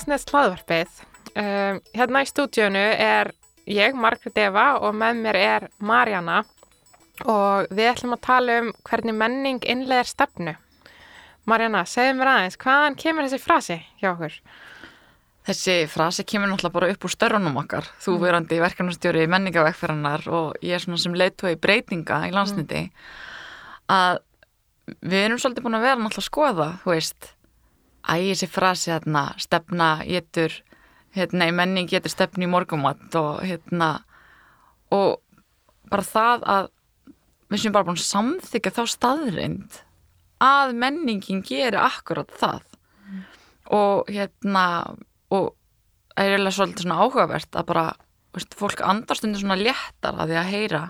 í 0.00 0.08
Landsnes 0.08 0.24
hlaðvarpið. 0.32 0.92
Um, 1.36 1.80
hérna 1.94 2.22
í 2.24 2.28
stúdíunu 2.28 2.80
er 2.80 3.30
ég, 3.68 3.94
Margret 3.94 4.38
Eva, 4.40 4.78
og 4.80 4.94
með 4.96 5.18
mér 5.20 5.36
er 5.36 5.66
Marjana 5.78 6.38
og 7.28 7.68
við 7.68 7.90
ætlum 7.90 8.14
að 8.16 8.22
tala 8.24 8.54
um 8.62 8.70
hvernig 8.88 9.14
menning 9.14 9.60
innlegar 9.68 10.08
stefnu. 10.08 10.54
Marjana, 11.44 11.84
segðu 11.84 12.16
mér 12.16 12.30
aðeins, 12.32 12.56
hvaðan 12.56 12.96
kemur 12.96 13.26
þessi 13.28 13.42
frasi 13.44 13.76
hjá 14.00 14.08
okkur? 14.14 14.38
Þessi 15.50 15.76
frasi 15.90 16.24
kemur 16.24 16.48
náttúrulega 16.48 16.78
bara 16.78 16.90
upp 16.94 17.04
úr 17.04 17.12
störunum 17.12 17.60
okkar. 17.60 17.84
Þú 18.00 18.16
Mm. 18.16 18.20
verandi 18.24 18.60
verkefnastjóri 18.60 19.26
menningavegferðarnar 19.28 20.28
og 20.28 20.56
ég 20.62 20.74
er 20.74 20.78
svona 20.80 20.98
sem 20.98 21.12
leiðtói 21.12 21.56
breytinga 21.60 22.24
í 22.28 22.32
landsniti 22.32 22.90
að 23.88 24.18
við 25.02 25.24
erum 25.26 25.38
svolítið 25.38 25.62
búin 25.62 25.76
að 25.76 25.86
vera 25.86 26.00
náttúrulega 26.00 26.24
að 26.24 26.30
skoða, 26.30 26.68
þú 26.84 26.90
veist, 26.96 27.32
æ, 28.06 28.14
þessi 28.32 28.48
frasi 28.50 28.92
hérna, 28.92 29.30
stefna 29.40 29.90
getur, 30.06 30.54
hérna, 31.16 31.48
í 31.50 31.54
menning 31.54 31.90
getur 31.90 32.12
stefni 32.12 32.48
í 32.48 32.50
morgumatt 32.50 33.14
og 33.18 33.42
hérna, 33.44 33.92
og 34.94 35.20
bara 35.90 36.06
það 36.06 36.46
að 36.56 36.70
við 37.50 37.62
séum 37.62 37.74
bara 37.74 37.88
búin 37.88 37.98
að 37.98 38.06
samþykja 38.06 38.74
þá 38.78 38.82
staðrind 38.94 39.80
að 40.40 40.74
menningin 40.80 41.42
gerir 41.44 41.80
akkurat 41.82 42.30
það. 42.40 42.62
Og 43.70 44.08
hérna 44.10 44.64
og 45.30 45.52
það 46.14 46.24
er 46.24 46.34
eiginlega 46.34 46.56
svolítið 46.56 46.84
svona 46.84 47.02
áhugavert 47.04 47.56
að 47.58 47.66
bara, 47.70 47.84
veist, 48.34 48.56
fólk 48.58 48.82
andast 48.84 49.26
undir 49.26 49.42
svona 49.42 49.58
léttar 49.60 50.18
að 50.18 50.32
því 50.32 50.38
að 50.40 50.50
heyra 50.54 50.82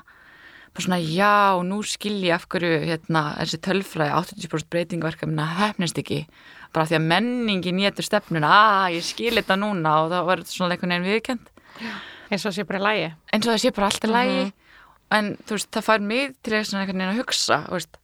bara 0.75 0.85
svona 0.87 0.99
já, 1.03 1.59
nú 1.67 1.81
skil 1.87 2.19
ég 2.23 2.35
af 2.37 2.47
hverju 2.51 2.81
hérna, 2.87 3.23
þessi 3.41 3.59
tölfræði 3.67 4.15
80% 4.15 4.69
breytingverkefna 4.71 5.47
hefnist 5.59 5.99
ekki. 5.99 6.21
Bara 6.73 6.87
því 6.87 6.99
að 7.01 7.07
menningin 7.11 7.81
getur 7.83 8.07
stefnuna 8.07 8.51
að 8.87 8.97
ég 9.01 9.07
skil 9.09 9.35
þetta 9.35 9.57
núna 9.59 9.95
og 10.05 10.13
það 10.13 10.29
var 10.31 10.43
svona 10.47 10.77
einhvern 10.77 10.95
veginn 10.95 11.09
viðkend 11.11 11.51
Eins 12.31 12.45
og 12.47 12.55
sé 12.55 12.63
bara 12.69 12.79
lægi. 12.85 13.09
eins 13.35 13.47
og 13.47 13.53
það 13.57 13.63
sé 13.65 13.73
bara 13.75 13.87
allt 13.91 14.05
í 14.07 14.11
lagi. 14.11 14.43
En 15.11 15.33
þú 15.43 15.57
veist, 15.57 15.71
það 15.75 15.87
fær 15.89 16.05
mig 16.07 16.35
til 16.47 16.55
einhvern 16.55 16.87
veginn 16.87 17.09
að 17.09 17.19
hugsa 17.19 17.57
veist, 17.73 17.97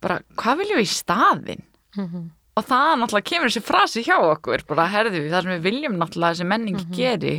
bara, 0.00 0.20
hvað 0.38 0.60
viljum 0.62 0.78
við 0.78 0.86
í 0.86 0.92
staðinn? 0.94 1.64
Og 2.60 2.66
það 2.66 2.92
náttúrulega 3.00 3.28
kemur 3.30 3.50
þessi 3.50 3.62
frasi 3.66 4.02
hjá 4.06 4.16
okkur 4.20 4.62
bara 4.68 4.86
herðu 4.92 5.24
við, 5.24 5.30
það 5.34 5.42
sem 5.48 5.54
við 5.56 5.66
viljum 5.66 5.98
náttúrulega 5.98 6.30
að 6.30 6.36
þessi 6.38 6.48
menning 6.52 6.78
geri 6.94 7.34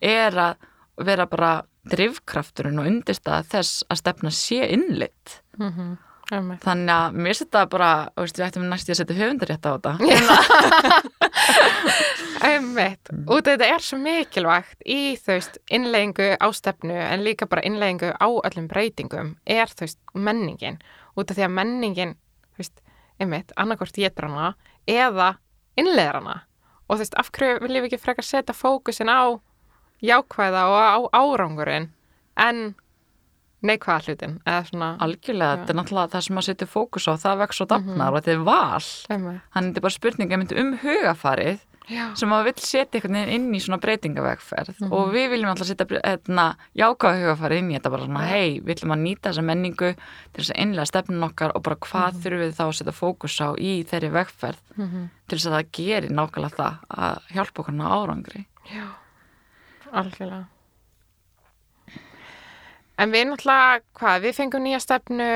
er 0.00 0.38
að 0.48 0.68
vera 1.00 1.26
bara 1.26 1.62
drifkrafturinn 1.90 2.78
og 2.78 2.86
undirstaða 2.86 3.42
þess 3.56 3.84
að 3.90 4.00
stefna 4.02 4.30
sé 4.30 4.68
innlitt 4.70 5.42
Mm 5.58 5.72
-hmm. 5.72 6.58
þannig 6.64 6.94
að 6.94 7.12
mér 7.12 7.34
setja 7.36 7.66
bara, 7.66 8.08
þú 8.16 8.20
veist, 8.22 8.38
við 8.38 8.46
ættum 8.46 8.68
næst 8.68 8.88
í 8.88 8.92
að 8.92 8.96
setja 8.96 9.16
höfundarétt 9.16 9.66
á 9.68 9.70
þetta. 9.76 9.92
Einmitt. 12.42 13.10
Út 13.28 13.46
af 13.46 13.52
þetta 13.52 13.68
er 13.74 13.84
svo 13.84 13.98
mikilvægt 13.98 14.82
í 14.86 15.16
þú 15.20 15.36
veist 15.36 15.58
innleggingu 15.70 16.36
á 16.40 16.46
stefnu 16.52 16.94
en 16.94 17.24
líka 17.24 17.46
bara 17.46 17.62
innleggingu 17.62 18.12
á 18.18 18.28
öllum 18.48 18.68
breytingum 18.68 19.36
er 19.46 19.66
þú 19.70 19.86
veist 19.86 19.98
menningin. 20.14 20.78
Út 21.16 21.30
af 21.30 21.36
því 21.36 21.46
að 21.46 21.54
menningin 21.58 22.16
þú 22.54 22.64
veist, 22.64 22.82
einmitt, 23.20 23.52
annarkvort 23.56 23.94
getur 23.94 24.28
hana 24.28 24.54
eða 24.86 25.36
innlegar 25.76 26.20
hana. 26.20 26.42
Og 26.88 26.96
þú 26.96 27.04
veist, 27.04 27.14
af 27.14 27.30
hverju 27.30 27.60
viljum 27.62 27.84
við 27.84 27.92
ekki 27.92 28.02
frekar 28.02 28.24
setja 28.26 28.54
fókusin 28.56 29.12
á 29.12 29.38
jákvæða 30.02 30.62
og 30.68 30.78
á 30.82 30.98
árangurinn 31.22 31.90
en 32.36 32.74
neikvæða 33.62 34.04
hlutin 34.06 34.38
algjörlega, 34.46 35.58
þetta 35.62 35.70
er 35.70 35.78
náttúrulega 35.78 36.12
það 36.16 36.24
sem 36.26 36.40
að 36.40 36.46
setja 36.48 36.66
fókus 36.70 37.04
á 37.06 37.14
það 37.22 37.42
vex 37.44 37.60
og 37.62 37.68
dafnar 37.70 38.08
og 38.10 38.18
þetta 38.18 38.32
er 38.32 38.46
val. 38.48 38.86
Þannig 39.54 39.68
þetta 39.68 39.78
er 39.78 39.86
bara 39.86 39.98
spurning 39.98 40.32
einmitt 40.34 40.56
um 40.58 40.72
hugafarið 40.82 41.60
Já. 41.90 42.14
sem 42.18 42.30
að 42.30 42.44
vill 42.46 42.62
setja 42.62 42.98
einhvern 42.98 43.16
veginn 43.18 43.32
inn 43.36 43.54
í 43.54 43.60
svona 43.62 43.78
breytingavegferð. 43.82 44.82
Og 44.90 45.10
við 45.14 45.28
viljum 45.32 45.50
alltaf 45.50 45.66
setja 45.66 45.86
hérna, 45.90 46.44
jákvæða 46.78 47.20
hugafarið 47.22 47.58
inn 47.62 47.70
í 47.70 47.76
þetta 47.76 47.92
bara 47.94 48.06
svona, 48.06 48.26
hei, 48.30 48.60
við 48.60 48.74
viljum 48.74 48.94
að 48.96 49.02
nýta 49.02 49.28
þessa 49.30 49.46
menningu 49.46 49.90
til 49.94 50.40
þess 50.42 50.54
að 50.54 50.60
innlega 50.62 50.90
stefnun 50.90 51.26
okkar 51.28 51.54
og 51.54 51.62
bara 51.66 51.80
hvað 51.86 52.20
þurfum 52.22 52.42
við 52.44 52.54
þá 52.58 52.64
að 52.66 52.74
setja 52.78 52.96
fókus 52.98 53.38
á 53.42 53.48
í 53.58 53.72
þeirri 53.90 54.12
vegferð 54.14 54.62
til 55.26 55.38
þess 55.38 55.46
að 55.50 55.56
það 55.58 55.70
gerir 55.78 56.14
nákvæmlega 56.18 56.56
það 56.56 56.98
að 57.06 57.30
hjálpa 57.34 57.62
okkur 57.62 57.82
á 57.82 57.86
árangri. 57.98 58.46
Já, 58.70 58.86
algjörlega. 59.92 60.46
En 63.02 63.10
við 63.10 63.24
náttúrulega, 63.30 63.80
hvað, 63.98 64.18
við 64.26 64.36
fengum 64.36 64.66
nýja 64.66 64.80
stefnu 64.82 65.28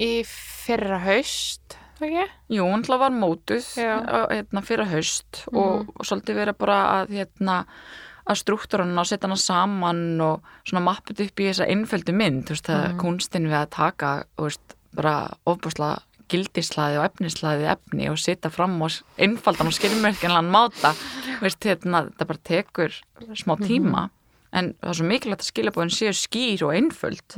í 0.00 0.10
fyrra 0.28 1.00
haust, 1.02 1.76
það 1.98 2.06
ekki? 2.08 2.26
Jú, 2.56 2.68
hlað 2.86 3.02
var 3.02 3.16
mótuð 3.16 3.66
hérna, 3.76 4.62
fyrir 4.64 4.88
haust 4.92 5.42
og, 5.50 5.90
og 5.92 6.06
svolítið 6.08 6.40
verið 6.40 6.58
bara 6.62 6.78
að 7.00 7.16
hérna, 7.18 7.58
að 8.22 8.38
struktúrunna 8.44 9.02
og 9.02 9.10
setja 9.10 9.26
hana 9.26 9.40
saman 9.40 10.04
og 10.24 10.54
svona 10.62 10.84
mapput 10.86 11.20
upp 11.24 11.42
í 11.42 11.50
þessa 11.50 11.68
einföldu 11.74 12.14
mynd, 12.16 12.46
þú 12.46 12.56
veist, 12.56 12.70
það 12.70 12.96
kunstin 13.02 13.50
við 13.50 13.58
að 13.60 13.72
taka, 13.76 14.14
þú 14.38 14.48
veist, 14.48 14.78
bara 14.92 15.16
ofbúslega 15.48 16.00
gildislaði 16.32 16.98
og 16.98 17.06
efnislaði 17.10 17.68
efni 17.74 18.08
og 18.10 18.18
setja 18.20 18.50
fram 18.52 18.78
og 18.82 18.96
einfaldan 19.20 19.70
og 19.70 19.76
skilmerkinlegan 19.76 20.50
máta, 20.52 20.94
veist, 21.42 21.62
hérna, 21.62 22.06
þetta 22.10 22.28
bara 22.32 22.44
tekur 22.48 22.98
smá 23.38 23.54
tíma 23.60 24.08
en 24.52 24.72
það 24.80 24.92
er 24.92 24.98
svo 24.98 25.08
mikilvægt 25.08 25.44
að 25.44 25.50
skilabóðin 25.50 25.94
séu 25.94 26.14
skýr 26.16 26.64
og 26.66 26.74
einföld. 26.76 27.36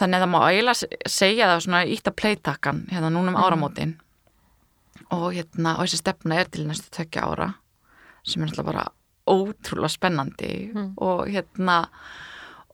Þannig 0.00 0.16
að 0.16 0.22
það 0.22 0.30
má 0.32 0.38
eiginlega 0.46 1.08
segja 1.10 1.48
það 1.50 1.62
svona 1.64 1.82
ítt 1.94 2.08
að 2.08 2.16
playtakkan 2.20 2.82
hérna 2.92 3.10
núna 3.12 3.32
um 3.32 3.40
áramótin. 3.40 3.96
Og 5.10 5.32
hérna 5.34 5.76
og 5.78 5.86
þessi 5.86 6.00
stefna 6.02 6.40
er 6.40 6.50
til 6.52 6.66
næstu 6.68 6.92
tökja 6.94 7.24
ára 7.26 7.48
sem 8.22 8.42
er 8.42 8.50
náttúrulega 8.50 8.68
bara 8.68 8.84
ótrúlega 9.30 9.92
spennandi. 9.96 10.52
Og 11.00 11.26
hérna 11.32 11.82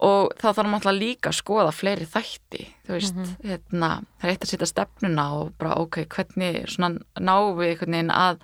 og 0.04 0.34
þá 0.36 0.46
þarf 0.50 0.66
maður 0.68 0.74
alltaf 0.76 0.96
líka 1.00 1.30
að 1.30 1.38
skoða 1.38 1.72
fleiri 1.72 2.06
þætti 2.12 2.62
þú 2.86 2.92
veist, 2.98 3.20
hérna 3.44 3.90
það 4.20 4.26
er 4.28 4.32
eitt 4.34 4.44
að 4.44 4.50
setja 4.50 4.68
stefnuna 4.68 5.24
og 5.38 5.52
bara 5.58 5.76
ok, 5.80 6.02
hvernig 6.12 6.58
svona 6.68 6.98
náum 7.20 7.54
við 7.56 7.70
einhvern 7.70 7.96
veginn 7.96 8.12
að 8.12 8.42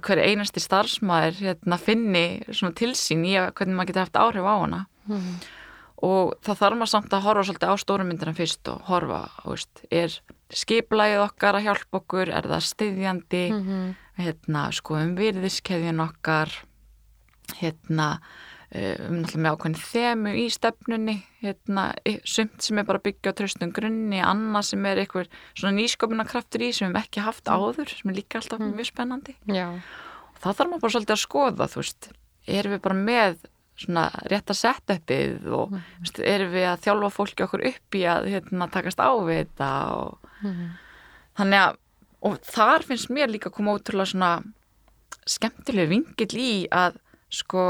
hver 0.00 0.18
einasti 0.24 0.62
starfsmæður 0.64 1.36
hérna 1.44 1.76
finni 1.78 2.24
svona 2.50 2.74
tilsýn 2.74 3.26
í 3.28 3.36
að 3.38 3.52
hvernig 3.54 3.76
maður 3.78 3.90
getur 3.92 4.06
haft 4.06 4.16
áhrif 4.18 4.48
á 4.48 4.54
hana. 4.64 4.80
Og 6.04 6.32
það 6.42 6.58
þarf 6.58 6.76
maður 6.80 6.90
samt 6.90 7.12
að 7.14 7.22
horfa 7.28 7.44
svolítið 7.46 7.70
á 7.70 7.76
stórumyndina 7.84 8.34
fyrst 8.36 8.68
og 8.72 8.80
horfa, 8.88 9.20
veist, 9.46 9.84
er 9.94 10.16
skiplægið 10.52 11.22
okkar 11.28 11.56
að 11.60 11.66
hjálpa 11.68 12.00
okkur, 12.00 12.32
er 12.34 12.48
það 12.50 12.64
styðjandi, 12.70 13.44
hérna, 14.18 14.64
sko 14.74 14.98
um 14.98 15.14
virðiskeðjun 15.16 16.02
okkar, 16.04 16.50
hérna, 17.60 18.08
um 18.74 19.20
náttúrulega 19.20 19.42
með 19.44 19.54
ákveðin 19.54 19.76
þemu 19.80 20.34
í 20.40 20.44
stefnunni, 20.50 21.14
hérna, 21.44 21.84
sumt 22.26 22.64
sem 22.64 22.80
er 22.80 22.86
bara 22.88 23.00
að 23.00 23.06
byggja 23.08 23.32
á 23.34 23.38
tröstum 23.38 23.72
grunni, 23.74 24.20
annað 24.24 24.68
sem 24.70 24.88
er 24.90 25.02
eitthvað 25.02 25.30
svona 25.52 25.76
nýsköpunarkraftur 25.78 26.64
í 26.66 26.70
sem 26.74 26.88
við 26.88 26.90
höfum 26.90 27.00
ekki 27.02 27.24
haft 27.24 27.50
áður, 27.50 27.94
sem 27.94 28.10
er 28.10 28.18
líka 28.18 28.40
alltaf 28.40 28.64
mjög 28.64 28.90
spennandi. 28.90 29.36
Já. 29.46 29.68
það 30.42 30.58
þarf 30.58 30.72
maður 30.72 30.84
bara 30.84 30.96
svolítið 30.96 31.16
að 31.16 31.22
skoða 31.22 31.70
þú 31.70 31.84
veist, 31.84 32.10
erum 32.58 32.74
við 32.74 32.82
bara 32.88 32.98
með 32.98 33.38
svona 33.84 34.04
rétta 34.30 34.54
setupið 34.54 35.48
og 35.50 35.72
mm. 35.72 35.86
veist, 36.02 36.20
erum 36.34 36.52
við 36.54 36.68
að 36.70 36.84
þjálfa 36.84 37.14
fólki 37.14 37.46
okkur 37.46 37.64
upp 37.70 37.98
í 37.98 38.04
að 38.10 38.28
hérna, 38.34 38.68
takast 38.74 39.02
á 39.02 39.10
við 39.22 39.40
þetta 39.44 39.70
og 39.94 40.34
þannig 41.38 41.62
að 41.62 41.80
og 42.24 42.38
þar 42.48 42.84
finnst 42.88 43.10
mér 43.12 43.32
líka 43.32 43.50
að 43.50 43.58
koma 43.58 43.74
ótrúlega 43.76 44.10
svona 44.12 44.30
skemmtileg 45.28 45.90
vingill 45.90 46.40
í 46.40 46.52
að 46.72 46.96
sko 47.32 47.64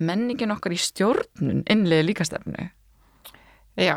menningin 0.00 0.54
okkar 0.54 0.74
í 0.74 0.80
stjórnun 0.80 1.64
innlega 1.70 2.06
líka 2.06 2.26
stefnu. 2.26 2.70
Já. 3.80 3.96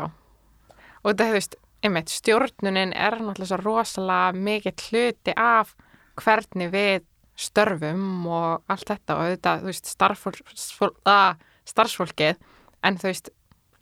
Og 1.04 1.10
þetta, 1.10 1.28
þú 1.28 1.36
veist, 1.36 1.56
einmitt, 1.84 2.12
stjórnunin 2.12 2.94
er 2.96 3.18
náttúrulega 3.20 3.50
svo 3.50 3.60
rosalega 3.60 4.44
mikið 4.46 4.84
hluti 4.88 5.34
af 5.36 5.74
hvernig 6.20 6.70
við 6.72 7.06
störfum 7.36 8.26
og 8.30 8.70
allt 8.70 8.90
þetta 8.92 9.16
og 9.18 9.32
þetta, 9.34 9.54
þú 9.60 9.70
veist, 9.70 9.90
starfsfólk, 9.90 11.00
að, 11.10 11.42
starfsfólkið, 11.68 12.38
en 12.86 13.00
þú 13.00 13.10
veist, 13.10 13.32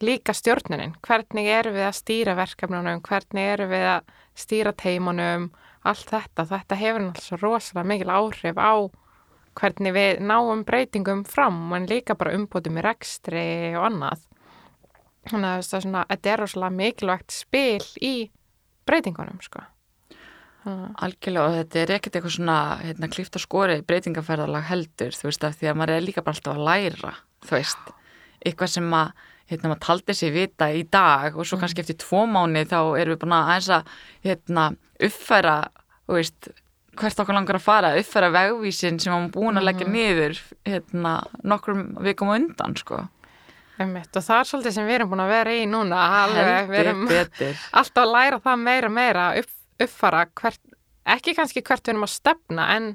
líka 0.02 0.34
stjórnunin, 0.34 0.96
hvernig 1.06 1.50
erum 1.52 1.76
við 1.76 1.86
að 1.86 1.98
stýra 2.00 2.34
verkefnunum, 2.38 3.02
hvernig 3.06 3.50
erum 3.52 3.70
við 3.70 3.86
að 3.92 4.16
stýra 4.42 4.72
teimunum, 4.74 5.50
allt 5.86 6.08
þetta, 6.10 6.46
þetta 6.48 6.78
hefur 6.80 7.04
náttúrulega 7.06 7.42
rosalega 7.42 7.88
mikil 7.92 8.10
áhrif 8.16 8.58
á 8.58 8.74
hvernig 9.58 9.94
við 9.96 10.22
náum 10.24 10.64
breytingum 10.68 11.24
fram, 11.28 11.64
en 11.76 11.88
líka 11.90 12.16
bara 12.18 12.34
umbútum 12.36 12.78
í 12.80 12.84
rekstri 12.84 13.46
og 13.76 13.88
annað. 13.90 14.24
Þannig 15.30 15.50
að 15.50 15.60
er 15.60 15.84
svona, 15.84 16.06
þetta 16.10 16.32
er 16.32 16.42
rosalega 16.42 16.78
mikilvægt 16.78 17.34
spil 17.34 17.84
í 18.02 18.14
breytingunum, 18.88 19.38
sko. 19.44 19.62
Algjörlega 20.62 21.48
og 21.48 21.56
þetta 21.56 21.80
er 21.80 21.92
ekkert 21.96 22.16
eitthvað 22.16 22.34
svona 22.36 22.56
hérna, 22.78 23.08
klíft 23.10 23.34
og 23.34 23.42
skori 23.42 23.80
breytingaferðalag 23.86 24.68
heldur 24.68 25.16
þú 25.16 25.26
veist 25.26 25.46
af 25.48 25.56
því 25.58 25.70
að 25.72 25.78
maður 25.80 25.94
er 25.96 26.04
líka 26.06 26.22
bara 26.22 26.38
alltaf 26.38 26.54
að 26.54 26.66
læra 26.68 27.14
þú 27.42 27.56
veist, 27.56 27.88
eitthvað 28.46 28.70
sem 28.76 28.94
að 28.94 29.10
hérna, 29.50 29.72
maður 29.72 29.80
taldi 29.88 30.14
sér 30.14 30.34
vita 30.36 30.68
í 30.70 30.84
dag 30.86 31.34
og 31.34 31.48
svo 31.48 31.58
kannski 31.58 31.82
eftir 31.82 31.98
tvo 32.04 32.22
mánu 32.30 32.62
þá 32.70 32.78
erum 33.00 33.16
við 33.16 33.20
búin 33.24 33.34
að 33.34 33.50
aðeins 33.56 33.70
að 33.74 33.90
hérna, 34.28 34.68
uppfæra 35.08 35.56
veist, 36.12 36.52
hvert 36.98 37.20
okkar 37.22 37.36
langar 37.36 37.58
að 37.58 37.64
fara 37.64 37.90
uppfæra 37.98 38.30
vegvísin 38.34 39.00
sem 39.00 39.12
hann 39.14 39.30
búin 39.32 39.58
að 39.58 39.68
leggja 39.70 39.88
niður 39.88 40.38
hérna 40.68 41.14
nokkrum 41.48 41.84
vikum 42.04 42.32
undan 42.34 42.76
sko. 42.76 43.00
Einmitt, 43.80 44.12
og 44.12 44.24
það 44.24 44.38
er 44.38 44.48
svolítið 44.50 44.74
sem 44.76 44.88
við 44.88 44.98
erum 44.98 45.12
búin 45.12 45.24
að 45.24 45.32
vera 45.32 45.54
í 45.56 45.62
núna 45.66 46.00
alveg, 46.22 46.68
við 46.70 46.80
erum 46.82 47.06
alltaf 47.80 48.02
að 48.04 48.12
læra 48.12 48.40
það 48.44 48.64
meira 48.66 48.90
meira 48.92 49.28
upp, 49.40 49.54
uppfara 49.80 50.26
hvert, 50.40 50.60
ekki 51.16 51.34
kannski 51.38 51.64
hvert 51.64 51.86
við 51.86 51.94
erum 51.94 52.06
að 52.06 52.12
stefna 52.12 52.68
en 52.76 52.90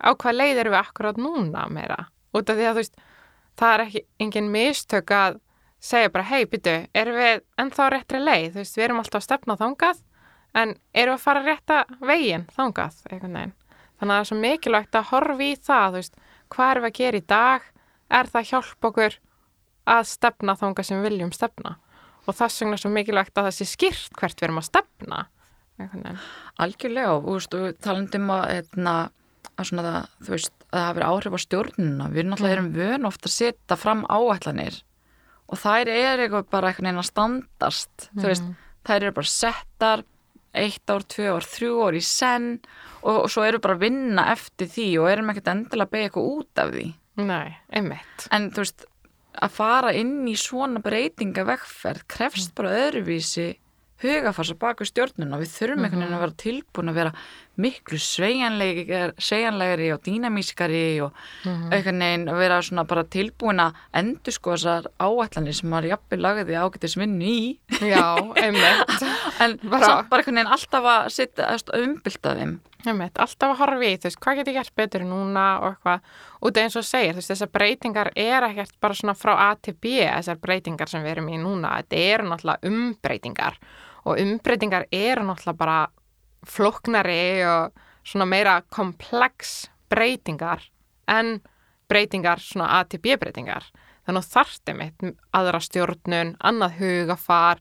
á 0.00 0.10
hvað 0.12 0.36
leið 0.36 0.60
erum 0.64 0.76
við 0.76 0.82
akkurat 0.82 1.20
núna 1.20 1.64
meira? 1.72 2.02
Út 2.36 2.52
af 2.52 2.60
því 2.60 2.68
að 2.68 2.76
þú 2.76 2.82
veist 2.84 3.00
það 3.60 3.72
er 3.72 3.86
ekki 3.86 4.04
engin 4.20 4.52
mistök 4.52 5.14
að 5.16 5.40
segja 5.80 6.12
bara 6.12 6.28
hei 6.28 6.44
byttu, 6.44 6.76
erum 6.92 7.16
við 7.16 7.42
ennþá 7.60 7.88
réttri 7.94 8.20
leið, 8.20 8.52
þú 8.52 8.60
veist, 8.60 8.76
við 8.76 8.86
erum 8.86 9.00
alltaf 9.00 9.22
að 9.22 9.26
stefna 9.30 9.56
þangað 9.56 10.04
en 10.56 10.76
við 10.94 11.14
að 11.14 11.24
fara 11.24 11.42
rétta 11.44 11.82
veginn 12.00 12.46
veginn? 13.38 13.56
Þannig 14.00 14.14
að 14.14 14.16
það 14.16 14.22
er 14.22 14.28
svo 14.30 14.38
mikilvægt 14.40 14.96
að 14.96 15.08
horfa 15.10 15.44
í 15.44 15.50
það 15.60 15.96
veist, 15.98 16.14
hvað 16.50 16.70
erum 16.72 16.86
við 16.86 16.90
að 16.90 17.00
gera 17.00 17.20
í 17.20 17.26
dag? 17.32 17.66
Er 18.10 18.30
það 18.32 18.48
hjálp 18.50 18.88
okkur 18.90 19.16
að 19.90 20.02
stefna 20.10 20.56
þangað 20.58 20.88
sem 20.88 21.00
við 21.00 21.10
viljum 21.10 21.32
stefna? 21.36 21.76
Og 22.26 22.36
þess 22.36 22.62
vegna 22.62 22.78
er 22.78 22.82
svo 22.82 22.92
mikilvægt 22.94 23.36
að 23.36 23.48
það 23.48 23.56
sé 23.58 23.68
skýrt 23.68 24.16
hvert 24.18 24.40
við 24.40 24.48
erum 24.48 24.60
að 24.62 24.68
stefna. 24.70 25.20
Algjörlega 26.60 27.12
og, 27.16 27.28
þú 27.28 27.36
veist, 27.36 27.82
talandum 27.84 28.32
að, 28.34 28.46
hérna, 28.54 28.94
að 29.54 29.68
svona 29.70 29.92
þú 30.20 30.34
veist, 30.34 30.54
að 30.70 30.78
það 30.78 30.86
hafi 30.88 31.06
áhrif 31.10 31.36
á 31.36 31.40
stjórnuna. 31.44 32.08
Við 32.10 32.22
erum 32.22 32.32
náttúrulega 32.34 32.56
erum 32.56 32.72
vön 32.76 33.08
ofta 33.08 33.30
að 33.30 33.36
setja 33.36 33.78
fram 33.80 34.06
áætlanir 34.08 34.80
og 35.50 35.58
þær 35.58 35.90
er 35.90 36.24
eitthvað 36.24 36.50
bara 36.52 36.70
einhvern 36.70 36.86
veginn 36.86 37.02
að 37.02 37.08
standast, 37.08 38.08
þú 38.14 38.26
veist, 38.28 38.50
þær 38.86 39.00
eru 39.00 39.14
bara 39.16 39.30
settar 39.32 40.04
eitt 40.56 40.90
ár, 40.90 41.04
tvö 41.06 41.34
ár, 41.36 41.46
þrjú 41.46 41.80
ár 41.86 41.98
í 41.98 42.02
senn 42.04 42.52
og, 43.02 43.24
og 43.24 43.28
svo 43.32 43.44
eru 43.46 43.60
bara 43.62 43.76
að 43.78 43.84
vinna 43.86 44.26
eftir 44.32 44.70
því 44.70 44.88
og 45.00 45.10
erum 45.12 45.32
ekkert 45.32 45.52
endilega 45.52 45.86
að 45.86 45.92
beigja 45.94 46.10
eitthvað 46.10 46.30
út 46.34 46.62
af 46.62 46.72
því. 46.74 46.86
Nei, 47.20 47.48
einmitt. 47.76 48.26
En 48.34 48.48
þú 48.54 48.64
veist, 48.64 48.86
að 49.38 49.56
fara 49.56 49.92
inn 49.96 50.28
í 50.28 50.36
svona 50.38 50.82
breytinga 50.82 51.44
vegferð 51.48 52.06
krefst 52.10 52.54
bara 52.58 52.74
öðruvísi 52.86 53.52
hugafars 54.02 54.50
að 54.54 54.58
baka 54.62 54.86
stjórnuna. 54.88 55.38
Við 55.42 55.50
þurfum 55.58 55.84
einhvern 55.84 56.02
veginn 56.04 56.16
að 56.16 56.24
vera 56.24 56.38
tilbúin 56.44 56.90
að 56.92 56.98
vera 57.00 57.12
miklu 57.60 57.98
sveigjanlegri 58.00 59.90
og 59.92 60.00
dýnamískari 60.06 60.82
og 61.04 61.16
einhvern 61.44 62.00
veginn 62.00 62.28
að 62.32 62.38
vera 62.40 62.60
svona 62.64 62.84
bara 62.88 63.04
tilbúin 63.12 63.60
að 63.62 63.76
endur 64.00 64.32
sko 64.36 64.54
þessar 64.56 64.88
áætlanir 65.02 65.56
sem 65.58 65.68
maður 65.72 65.90
jafnvel 65.94 66.20
lagði 66.24 66.56
ágætis 66.60 66.96
vinnu 67.00 67.28
í 67.28 67.58
Já, 67.84 68.06
einmitt. 68.40 68.96
en 69.44 69.58
Bara- 69.68 70.02
bara 70.08 70.22
einhvern 70.22 70.40
veginn 70.40 70.54
alltaf 70.56 70.88
að 70.94 71.10
setja 71.16 71.50
að 71.54 71.74
umbylta 71.82 72.34
þeim. 72.40 72.56
einmitt. 72.86 73.18
Alltaf 73.20 73.52
að 73.52 73.58
horfa 73.60 73.84
í, 73.90 73.96
þú 74.00 74.08
veist, 74.08 74.20
hvað 74.24 74.38
get 74.40 74.48
ég 74.50 74.56
gert 74.60 74.74
betur 74.80 75.02
núna 75.04 75.44
og 75.60 75.74
eitthvað. 75.74 76.00
Út 76.40 76.56
af 76.56 76.64
eins 76.64 76.78
og 76.80 76.86
segir, 76.88 77.12
veist, 77.18 77.28
þessar 77.34 77.50
breytingar 77.52 78.08
er 78.16 78.46
ekkert 78.48 78.72
bara 78.80 78.96
svona 78.96 79.12
frá 79.18 79.34
A 79.36 79.50
til 79.60 79.74
B, 79.76 79.98
þessar 80.08 80.40
breytingar 80.40 80.88
sem 80.88 81.04
við 81.04 81.12
erum 81.18 81.28
í 81.28 81.36
núna. 81.42 81.74
Þetta 81.82 82.00
eru 82.14 82.30
náttúrulega 82.30 82.70
umbreytingar 82.72 83.60
og 84.04 84.20
umbreytingar 84.20 84.86
eru 84.92 85.24
náttúrulega 85.26 85.58
bara 85.60 85.78
flóknari 86.46 87.44
og 87.44 87.76
svona 88.06 88.26
meira 88.28 88.60
komplex 88.72 89.68
breytingar 89.90 90.64
en 91.10 91.40
breytingar 91.90 92.40
svona 92.40 92.78
A 92.78 92.84
til 92.84 93.00
B 93.02 93.16
breytingar. 93.20 93.66
Þannig 94.06 94.24
að 94.24 94.32
þarfti 94.34 94.74
mitt 94.78 95.02
aðra 95.36 95.60
stjórnun, 95.60 96.36
annað 96.40 96.78
hugafar, 96.80 97.60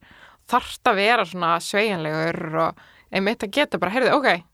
þarft 0.49 0.87
að 0.87 1.01
vera 1.01 1.25
svona 1.27 1.57
sveigjanlegur 1.61 2.59
og 2.63 2.79
einmitt 3.11 3.43
að 3.43 3.53
geta 3.57 3.81
bara, 3.81 3.93
heyrðu, 3.93 4.13
ok, 4.15 4.45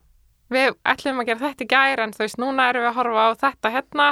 við 0.52 0.74
ætlum 0.88 1.22
að 1.22 1.30
gera 1.30 1.44
þetta 1.44 1.64
í 1.64 1.70
gær 1.70 2.02
en 2.02 2.14
þú 2.16 2.24
veist, 2.24 2.40
núna 2.42 2.68
erum 2.70 2.84
við 2.84 2.90
að 2.90 2.98
horfa 3.00 3.26
á 3.26 3.30
þetta 3.44 3.72
hérna, 3.76 4.08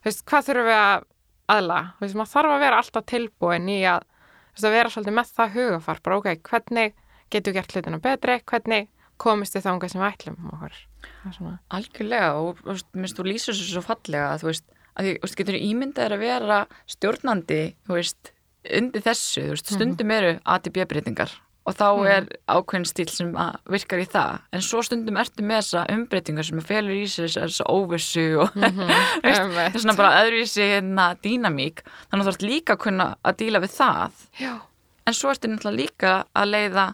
þú 0.00 0.10
veist, 0.10 0.24
hvað 0.30 0.48
þurfum 0.48 0.68
við 0.68 0.78
að 0.80 1.08
aðla, 1.56 1.80
þú 1.96 2.06
veist, 2.06 2.18
maður 2.20 2.32
þarf 2.34 2.54
að 2.54 2.64
vera 2.66 2.80
alltaf 2.82 3.08
tilbúin 3.12 3.72
í 3.72 3.80
að, 3.90 4.06
þú 4.06 4.56
veist, 4.56 4.68
að 4.68 4.76
vera 4.76 4.94
svolítið 4.94 5.18
með 5.18 5.34
það 5.40 5.56
hugafar, 5.56 6.02
bara 6.06 6.20
ok, 6.20 6.30
hvernig 6.50 6.96
getum 7.30 7.52
við 7.52 7.58
gert 7.60 7.74
hlutina 7.76 8.00
betri, 8.02 8.38
hvernig 8.50 8.88
komist 9.20 9.56
við 9.56 9.64
þangað 9.66 9.92
sem 9.94 10.02
við 10.02 10.10
ætlum? 10.12 10.36
Okkur. 10.52 10.80
Algjörlega 11.76 12.32
og 12.40 12.60
minnst 12.96 13.16
þú 13.18 13.26
lýsir 13.30 13.54
þessu 13.56 13.72
svo 13.76 13.82
fallega 13.86 14.32
að 14.34 14.42
þú 14.44 14.50
veist, 14.50 14.66
að 14.96 15.06
því, 15.08 15.14
veist, 15.24 15.38
getur 15.40 15.58
ímyndað 15.60 16.14
að 16.16 16.22
vera 16.26 16.60
stjórnandi, 16.92 17.60
þú 17.88 17.96
veist, 17.98 18.30
undir 18.80 19.04
þessu, 19.06 19.44
veist, 19.54 19.72
stundum 19.74 20.12
eru 20.16 20.36
ATB-breytingar 20.44 21.34
og 21.66 21.74
þá 21.74 21.86
er 22.06 22.26
ákveðin 22.46 22.84
stíl 22.86 23.08
sem 23.10 23.32
virkar 23.74 23.98
í 23.98 24.04
það, 24.06 24.36
en 24.54 24.62
svo 24.62 24.84
stundum 24.86 25.16
ertu 25.18 25.42
með 25.42 25.56
þessa 25.64 25.80
umbreytingar 25.96 26.46
sem 26.46 26.60
felur 26.62 26.94
í 26.94 27.08
sér 27.10 27.32
þessa- 27.32 27.66
óvissu 27.74 28.26
og 28.44 28.54
er 29.26 29.74
svona 29.74 29.96
bara 29.98 30.20
öðruvísi 30.20 30.62
hérna 30.62 31.08
dýnamík, 31.24 31.82
þannig 32.06 32.22
að 32.22 32.28
þú 32.28 32.34
ert 32.36 32.46
líka 32.46 32.76
að 32.76 32.84
kunna 32.84 33.08
að 33.26 33.40
díla 33.42 33.62
við 33.64 33.74
það, 33.80 34.20
já, 34.38 34.52
en 35.10 35.18
svo 35.18 35.32
ertu 35.34 35.50
náttúrulega 35.50 35.80
líka 35.80 36.14
að 36.38 36.52
leiða 36.54 36.86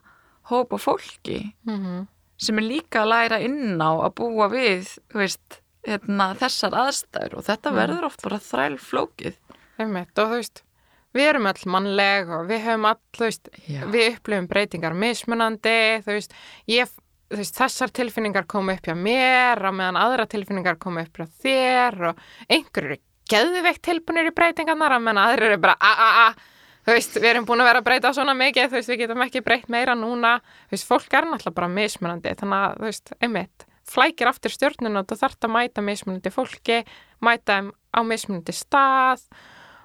hóp 0.53 0.77
og 0.77 0.83
fólki 0.83 1.39
mhm, 1.69 2.07
sem 2.43 2.59
er 2.59 2.67
líka 2.67 3.03
að 3.03 3.13
læra 3.13 3.41
inn 3.45 3.79
á 3.79 3.91
að 3.93 4.15
búa 4.19 4.49
við 4.53 4.97
veist, 5.15 5.61
hérna, 5.87 6.33
þessar 6.39 6.77
aðstæður 6.87 7.39
og 7.39 7.47
þetta 7.47 7.75
verður 7.77 8.09
oft 8.09 8.25
bara 8.25 8.41
þræl 8.43 8.77
flókið. 8.83 9.39
Einmitt, 9.81 10.13
og 10.19 10.35
veist, 10.35 10.65
við 11.17 11.29
erum 11.33 11.49
öll 11.51 11.69
mannleg 11.75 12.33
og 12.33 12.51
við 12.51 12.67
höfum 12.67 12.89
all, 12.91 13.01
veist, 13.21 13.53
við 13.69 14.09
upplifum 14.17 14.51
breytingar 14.51 14.97
mismunandi, 14.99 15.77
ég, 16.71 16.93
þessar 17.33 17.93
tilfinningar 17.95 18.47
koma 18.51 18.77
upp 18.77 18.91
hjá 18.91 18.97
mér 18.99 19.63
og 19.69 19.77
meðan 19.79 20.01
aðra 20.01 20.29
tilfinningar 20.31 20.79
koma 20.83 21.07
upp 21.07 21.23
hjá 21.23 21.29
þér 21.45 21.99
og 22.11 22.23
einhverjur 22.49 22.97
eru 22.97 23.03
geðveikt 23.33 23.85
tilbúinir 23.87 24.29
í 24.29 24.35
breytingarnar 24.37 24.97
og 24.97 25.05
meðan 25.05 25.23
aðrir 25.23 25.53
eru 25.53 25.63
bara 25.63 25.77
a 25.81 25.93
a 25.93 26.09
a, 26.27 26.27
þú 26.87 26.97
veist, 26.97 27.19
við 27.19 27.29
erum 27.31 27.47
búin 27.49 27.63
að 27.63 27.69
vera 27.71 27.83
að 27.83 27.89
breyta 27.89 28.13
svona 28.17 28.35
mikið, 28.39 28.71
þú 28.71 28.79
veist, 28.79 28.91
við 28.91 29.01
getum 29.05 29.25
ekki 29.27 29.43
breytt 29.47 29.69
meira 29.73 29.95
núna, 29.99 30.37
þú 30.67 30.77
veist, 30.77 30.89
fólk 30.89 31.15
er 31.15 31.29
náttúrulega 31.29 31.59
bara 31.61 31.71
mismunandi, 31.77 32.35
þannig 32.41 32.59
að, 32.59 32.77
þú 32.81 32.89
veist, 32.89 33.15
einmitt, 33.23 33.67
flækir 33.93 34.31
aftur 34.31 34.55
stjórnun 34.55 35.01
og 35.01 35.09
þú 35.11 35.19
þarft 35.23 35.47
að 35.47 35.55
mæta 35.57 35.85
mismunandi 35.85 36.33
fólki, 36.35 36.79
mæta 37.23 37.59
þeim 37.59 37.73
á 37.93 38.01
mismunandi 38.09 38.55
stað 38.57 39.25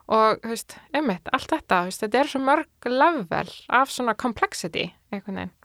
og, 0.08 0.42
þú 0.42 0.54
veist, 0.54 0.78
einmitt, 0.96 1.32
allt 1.36 1.54
þetta, 1.54 1.82
þú 1.84 1.92
veist, 1.92 2.04
þetta 2.06 2.22
er 2.22 2.34
svo 2.34 2.42
mörg 2.48 2.90
level 2.90 3.54
af 3.82 3.94
svona 3.94 4.18
complexity, 4.18 4.90
einhvern 5.12 5.42
veginn. 5.42 5.56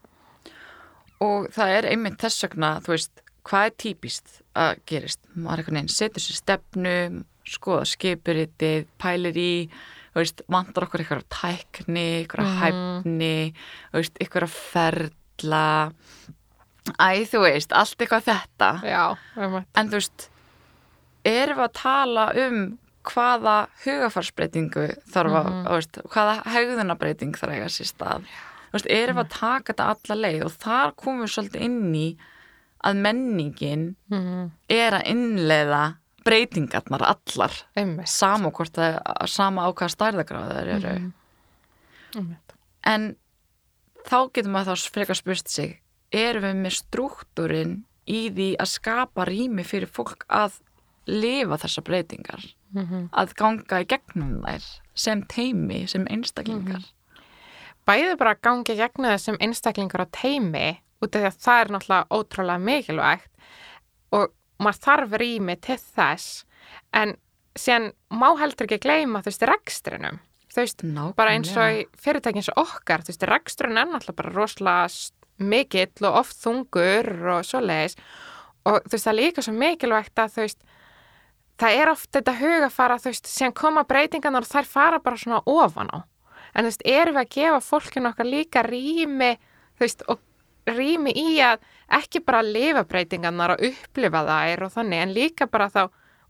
og 1.23 1.49
það 1.55 1.75
er 1.77 1.85
einmitt 1.93 2.19
þess 2.19 2.43
vegna 2.43 2.75
þú 2.83 2.95
veist, 2.97 3.21
hvað 3.47 3.65
er 3.69 3.75
típist 3.79 4.41
að 4.59 4.81
gerist 4.89 5.21
maður 5.33 5.63
einhvern 5.63 5.77
veginn 5.79 5.93
setur 5.93 6.23
sér 6.23 6.39
stefnu 6.41 6.95
skoða 7.47 7.85
þú 8.99 10.02
veist, 10.19 10.43
vantar 10.51 10.85
okkur 10.87 11.03
eitthvað 11.03 11.25
tækni, 11.33 12.05
eitthvað 12.21 12.51
hæfni 12.59 13.33
þú 13.55 14.01
veist, 14.01 14.21
eitthvað 14.21 14.53
ferla. 14.53 15.65
Æ, 16.99 17.23
þú 17.31 17.43
veist, 17.45 17.73
allt 17.73 17.97
eitthvað 18.03 18.29
þetta. 18.29 18.69
Já. 18.85 19.03
En 19.79 19.89
þú 19.91 19.99
veist, 19.99 20.29
erum 21.27 21.61
við 21.61 21.67
að 21.67 21.75
tala 21.79 22.25
um 22.45 22.63
hvaða 23.03 23.55
hugafarsbreytingu 23.83 24.87
þarf 25.11 25.37
að, 25.39 25.47
mm 25.51 25.69
veist, 25.73 26.01
hvaða 26.13 26.35
hegðunabbreyting 26.53 27.35
þarf 27.39 27.51
að 27.51 27.57
eiga 27.57 27.71
sér 27.71 27.89
stað. 27.89 28.29
Veist, 28.73 28.87
erum 28.89 29.19
við 29.19 29.25
að 29.25 29.33
taka 29.39 29.73
þetta 29.73 29.89
alla 29.93 30.19
leið? 30.21 30.45
Og 30.47 30.55
þar 30.63 30.93
komum 30.99 31.25
við 31.25 31.33
svolítið 31.35 31.65
inn 31.67 31.95
í 31.95 32.07
að 32.83 33.03
menningin 33.05 33.83
Mm 34.11 34.51
er 34.67 34.97
að 34.97 35.07
innleiða 35.11 35.83
breytingarnar 36.23 37.03
allar, 37.05 37.53
hvort 38.55 38.73
það, 38.77 38.99
sama 39.27 39.65
á 39.67 39.69
hvaða 39.73 39.93
stærðagráð 39.95 40.53
þær 40.57 40.71
eru. 40.77 40.93
Einmitt. 42.15 42.55
En 42.85 43.15
þá 44.07 44.17
getur 44.35 44.51
maður 44.53 44.75
þá 44.77 44.93
frekar 44.97 45.19
spurt 45.19 45.49
sig, 45.49 45.79
erum 46.13 46.43
við 46.43 46.59
með 46.65 46.77
struktúrin 46.81 47.75
í 48.09 48.27
því 48.35 48.49
að 48.59 48.71
skapa 48.73 49.25
rými 49.29 49.63
fyrir 49.65 49.89
fólk 49.89 50.25
að 50.29 50.59
lifa 51.07 51.57
þessar 51.63 51.83
breytingar, 51.87 52.43
Mhm. 52.73 53.09
að 53.11 53.33
ganga 53.35 53.81
í 53.83 53.85
gegnum 53.87 54.41
þær 54.43 54.63
sem 54.95 55.23
teimi, 55.23 55.87
sem 55.87 56.05
einstaklingar. 56.07 56.83
Bæði 57.87 58.17
bara 58.17 58.35
að 58.35 58.41
gangi 58.41 58.75
gegna 58.77 59.11
þessum 59.17 59.37
einstaklingar 59.41 60.05
á 60.05 60.07
teimi 60.11 60.79
út 61.03 61.15
af 61.15 61.21
því 61.21 61.27
að 61.27 61.41
það 61.43 61.61
er 61.61 61.71
náttúrulega 61.73 62.07
ótrúlega 62.09 62.63
mikilvægt 62.63 63.27
og 64.13 64.31
maður 64.63 64.83
þarf 64.87 65.17
rými 65.21 65.55
til 65.61 65.77
þess. 65.77 66.43
En 66.95 67.15
síðan 67.59 67.91
má 68.13 68.29
heldur 68.39 68.67
ekki 68.67 68.81
gleyma 68.87 69.21
þú 69.23 69.31
veist 69.31 69.47
rekstrinum. 69.49 70.21
Þú 70.53 70.61
veist, 70.61 70.83
Nákvæmlega. 70.85 71.15
bara 71.17 71.33
eins 71.33 71.51
og 71.57 71.73
í 71.73 71.85
fyrirtæki 71.97 72.41
eins 72.41 72.51
og 72.53 72.61
okkar, 72.61 73.01
þú 73.01 73.09
veist, 73.13 73.25
reksturinn 73.29 73.79
er 73.81 73.89
náttúrulega 73.89 74.19
bara 74.19 74.33
rosalega 74.35 74.85
mikill 75.41 76.05
og 76.05 76.19
oft 76.21 76.37
þungur 76.43 77.09
og 77.33 77.47
svoleiðis. 77.47 77.97
Og 78.69 78.77
þú 78.85 78.93
veist, 78.93 79.07
það 79.07 79.13
er 79.13 79.19
líka 79.19 79.43
svo 79.43 79.53
mikilvægt 79.57 80.21
að 80.21 80.35
þú 80.35 80.43
veist, 80.45 80.61
það 81.63 81.79
er 81.81 81.91
oft 81.93 82.11
þetta 82.13 82.35
hugafara, 82.37 82.99
þú 83.01 83.09
veist, 83.09 83.31
síðan 83.33 83.55
koma 83.57 83.83
breytingarnar 83.89 84.45
og 84.45 84.51
þær 84.53 84.69
fara 84.69 84.99
bara 85.01 85.17
svona 85.17 85.41
ofan 85.49 85.89
á. 85.89 85.99
En 86.53 86.65
þú 86.65 86.69
veist, 86.69 86.85
erum 86.85 87.17
við 87.17 87.23
að 87.23 87.33
gefa 87.33 87.63
fólkinu 87.65 88.11
okkar 88.13 88.29
líka 88.29 88.63
rými 88.67 89.31
þú 89.73 89.85
veist, 89.87 90.05
og 90.07 90.21
rými 90.69 91.13
í 91.17 91.39
að 91.43 91.63
ekki 91.99 92.23
bara 92.23 92.43
lifa 92.45 92.85
breytingarnar 92.87 93.55
og 93.55 93.65
upplifa 93.67 94.23
þær 94.27 94.65
og 94.67 94.73
þannig 94.77 95.03
en 95.03 95.15
líka 95.17 95.49
bara 95.51 95.69
þá 95.73 95.81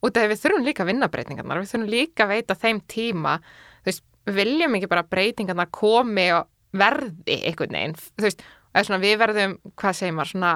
út 0.03 0.17
af 0.17 0.23
því 0.23 0.31
við 0.31 0.41
þurfum 0.41 0.65
líka 0.67 0.83
að 0.83 0.89
vinna 0.91 1.09
breytingarnar 1.11 1.61
við 1.61 1.69
þurfum 1.71 1.91
líka 1.91 2.25
að 2.25 2.33
veita 2.33 2.57
þeim 2.59 2.81
tíma 2.91 3.37
þú 3.83 3.91
veist, 3.91 4.03
viljum 4.25 4.77
ekki 4.77 4.89
bara 4.91 5.03
að 5.05 5.11
breytingarnar 5.13 5.71
komi 5.73 6.27
og 6.35 6.49
verði 6.73 7.37
einhvern 7.49 7.77
veginn, 7.77 7.97
þú 8.17 8.25
veist, 8.25 8.45
svona 8.73 9.01
við 9.03 9.19
verðum, 9.21 9.57
hvað 9.77 9.97
segir 9.99 10.15
maður, 10.17 10.31
svona 10.31 10.53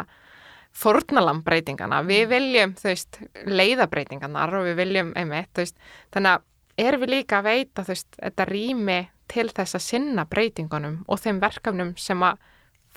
fórnalam 0.78 1.44
breytingarna, 1.46 2.02
við 2.06 2.24
viljum 2.32 2.74
þú 2.78 2.90
veist, 2.90 3.20
leiða 3.46 3.88
breytingarnar 3.92 4.56
og 4.58 4.68
við 4.68 4.80
viljum 4.82 5.14
einmitt, 5.18 5.52
þú 5.54 5.66
veist, 5.66 5.78
þannig 6.16 6.34
að 6.34 6.88
erum 6.88 7.04
við 7.04 7.14
líka 7.14 7.40
að 7.40 7.48
veita, 7.52 7.84
þú 7.84 7.94
veist, 7.94 8.10
þetta 8.18 8.50
rými 8.52 9.00
til 9.28 9.48
þess 9.52 9.78
að 9.78 9.86
sinna 9.86 10.26
breytingunum 10.30 11.02
og 11.08 11.22
þeim 11.22 11.42
verkefnum 11.44 11.94
sem 12.00 12.22
að 12.24 12.40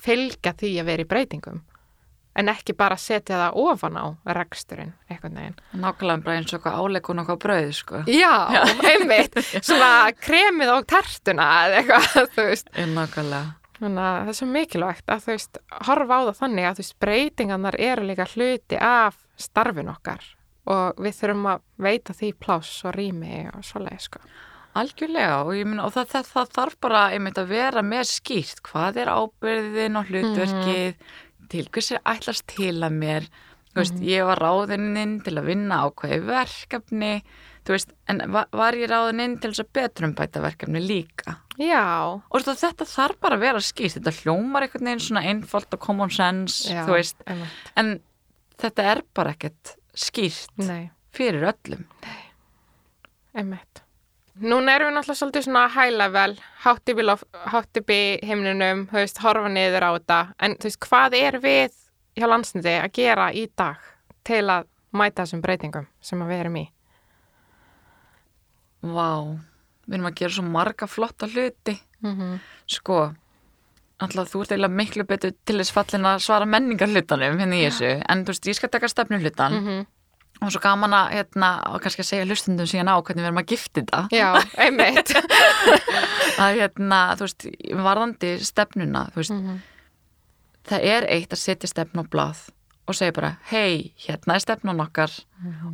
fylgja 0.01 0.53
því 0.57 0.71
að 0.81 0.89
vera 0.91 1.05
í 1.05 1.09
breytingum. 1.11 1.61
En 2.31 2.47
ekki 2.47 2.71
bara 2.79 2.95
setja 2.95 3.35
það 3.35 3.57
ofan 3.59 3.97
á 3.99 4.05
reksturinn, 4.37 4.93
einhvern 5.11 5.35
veginn. 5.35 5.55
Nákvæmlega 5.83 6.23
bara 6.23 6.35
eins 6.39 6.53
og 6.53 6.59
eitthvað 6.61 6.77
áleikun 6.79 7.19
og 7.19 7.25
eitthvað 7.25 7.41
brauð, 7.43 7.71
sko. 7.75 8.03
Já, 8.07 8.35
einmitt, 8.87 9.35
svona 9.67 9.89
kremið 10.15 10.71
á 10.71 10.77
tertuna 10.93 11.47
eða 11.65 11.81
eitthvað, 11.81 12.21
þú 12.37 12.45
veist. 12.47 12.71
Það 13.81 14.29
er 14.31 14.37
svo 14.37 14.47
mikilvægt 14.47 15.11
að 15.11 15.25
þú 15.25 15.33
veist, 15.33 15.59
horfa 15.89 16.19
á 16.21 16.21
það 16.29 16.39
þannig 16.39 16.69
að 16.69 16.77
þú 16.77 16.85
veist, 16.85 16.95
breytingarnar 17.03 17.77
eru 17.81 18.07
líka 18.07 18.29
hluti 18.31 18.79
af 18.79 19.19
starfin 19.41 19.91
okkar. 19.91 20.23
Og 20.71 21.01
við 21.03 21.17
þurfum 21.17 21.47
að 21.51 21.63
veita 21.83 22.15
því 22.15 22.31
pláss 22.39 22.85
og 22.87 22.95
rými 22.95 23.41
og 23.51 23.65
svoleið, 23.65 24.07
sko. 24.07 24.23
Algjörlega 24.79 25.41
og, 25.43 25.53
myna, 25.67 25.85
og 25.87 25.95
það, 25.95 26.09
það, 26.13 26.31
það 26.31 26.51
þarf 26.57 26.79
bara 26.87 27.03
einmitt 27.15 27.39
að 27.41 27.51
vera 27.51 27.83
með 27.83 28.07
skýrt. 28.11 28.63
Hvað 28.69 29.01
er 29.03 29.11
ábyrðin 29.11 29.99
og 29.99 30.11
hlutverkið? 30.11 31.07
Til 31.51 31.65
hvers 31.67 31.91
er 31.91 32.03
ætlast 32.07 32.47
til 32.47 32.77
að 32.79 32.99
mér? 33.01 33.31
Þú 33.71 33.79
veist, 33.81 34.01
ég 34.03 34.27
var 34.27 34.39
ráðininn 34.39 35.17
til 35.23 35.37
að 35.39 35.47
vinna 35.47 35.83
ákveði 35.87 36.21
verkefni 36.27 37.13
þú 37.65 37.75
veist, 37.75 37.93
en 38.09 38.21
var, 38.33 38.47
var 38.55 38.77
ég 38.77 38.89
ráðininn 38.89 39.37
til 39.41 39.51
þess 39.51 39.63
að 39.63 39.73
betrumbæta 39.77 40.41
verkefni 40.43 40.81
líka? 40.83 41.37
Já, 41.61 41.83
og 42.17 42.37
veist, 42.37 42.63
þetta 42.63 42.87
þarf 42.89 43.19
bara 43.21 43.37
að 43.37 43.45
vera 43.45 43.61
skýrt. 43.65 43.99
Þetta 43.99 44.15
hljómar 44.21 44.65
einhvern 44.65 44.89
veginn 44.89 45.05
svona 45.05 45.25
einfalt 45.29 45.77
og 45.77 45.83
common 45.83 46.13
sense, 46.13 46.65
já, 46.71 46.83
veist. 46.89 47.21
en 47.77 47.93
þetta 48.61 48.89
er 48.95 49.03
bara 49.17 49.35
ekkert 49.35 49.75
skýrt 49.97 50.65
Nei, 50.65 50.89
fyrir 51.13 51.51
öllum. 51.51 51.85
Einmitt. 53.37 53.80
Núna 54.41 54.73
erum 54.75 54.89
við 54.89 54.95
náttúrulega 54.97 55.19
svolítið 55.19 55.43
svona 55.45 55.67
high 55.69 55.93
level, 55.93 56.35
hátt 56.63 56.89
í 57.93 57.99
himninum, 58.25 58.87
þú 58.89 58.97
veist, 58.97 59.19
horfa 59.21 59.49
niður 59.53 59.85
á 59.85 59.89
þetta, 59.99 60.19
en 60.41 60.55
þú 60.57 60.69
veist, 60.69 60.79
hvað 60.87 61.15
er 61.19 61.37
við 61.43 61.75
hjá 62.17 62.27
landsniti 62.27 62.73
að 62.81 62.91
gera 62.97 63.27
í 63.37 63.45
dag 63.55 63.77
til 64.27 64.43
að 64.49 64.65
mæta 64.97 65.23
þessum 65.23 65.41
breytingum 65.45 65.85
sem 66.01 66.19
við 66.25 66.39
erum 66.39 66.57
í? 66.57 66.65
Vá, 68.81 69.37
við 69.85 69.93
erum 69.99 70.09
að 70.09 70.17
gera 70.23 70.35
svo 70.37 70.43
marga 70.49 70.87
flotta 70.89 71.27
hluti 71.29 71.77
Mm 72.01 72.15
-hmm. 72.17 72.39
sko 72.65 73.13
alltaf 73.99 74.31
þú 74.33 74.41
ert 74.41 74.51
eiginlega 74.51 74.73
miklu 74.75 75.03
betur 75.05 75.31
til 75.45 75.57
þess 75.59 75.71
fallin 75.71 76.01
að 76.05 76.19
svara 76.19 76.45
menningar 76.45 76.87
hlutanum 76.89 77.37
hérna 77.37 77.55
í 77.55 77.69
þessu 77.69 78.01
en 78.09 78.23
þú 78.25 78.27
veist, 78.27 78.47
ég 78.47 78.55
skal 78.55 78.69
taka 78.69 78.87
stefnu 78.87 79.19
hlutan 79.21 79.51
Mhm. 79.53 79.85
Og 80.41 80.51
svo 80.51 80.59
gaman 80.63 80.93
að, 80.97 81.09
hérna, 81.13 81.49
og 81.69 81.81
kannski 81.83 82.01
að 82.01 82.07
segja 82.09 82.25
hlustundum 82.25 82.65
síðan 82.69 82.89
á 82.89 82.95
hvernig 83.01 83.21
við 83.21 83.29
erum 83.29 83.41
að 83.43 83.51
gifta 83.51 83.81
þetta 83.81 83.99
Já, 84.11 84.29
einmitt. 84.57 85.11
að 86.43 86.55
hérna, 86.61 87.01
þú 87.19 87.27
veist, 87.27 87.45
varðandi 87.85 88.31
stefnuna, 88.45 89.03
þú 89.13 89.21
veist, 89.21 89.35
Mhm. 89.35 89.59
það 90.71 90.83
er 90.95 91.07
eitt 91.09 91.33
að 91.33 91.41
setja 91.41 91.69
stefnu 91.69 92.01
á 92.01 92.05
blað 92.09 92.41
og 92.89 92.95
segja 92.97 93.13
bara, 93.13 93.31
hei, 93.51 93.93
hérna 94.01 94.35
er 94.35 94.39
stefnun 94.43 94.81
okkar 94.83 95.11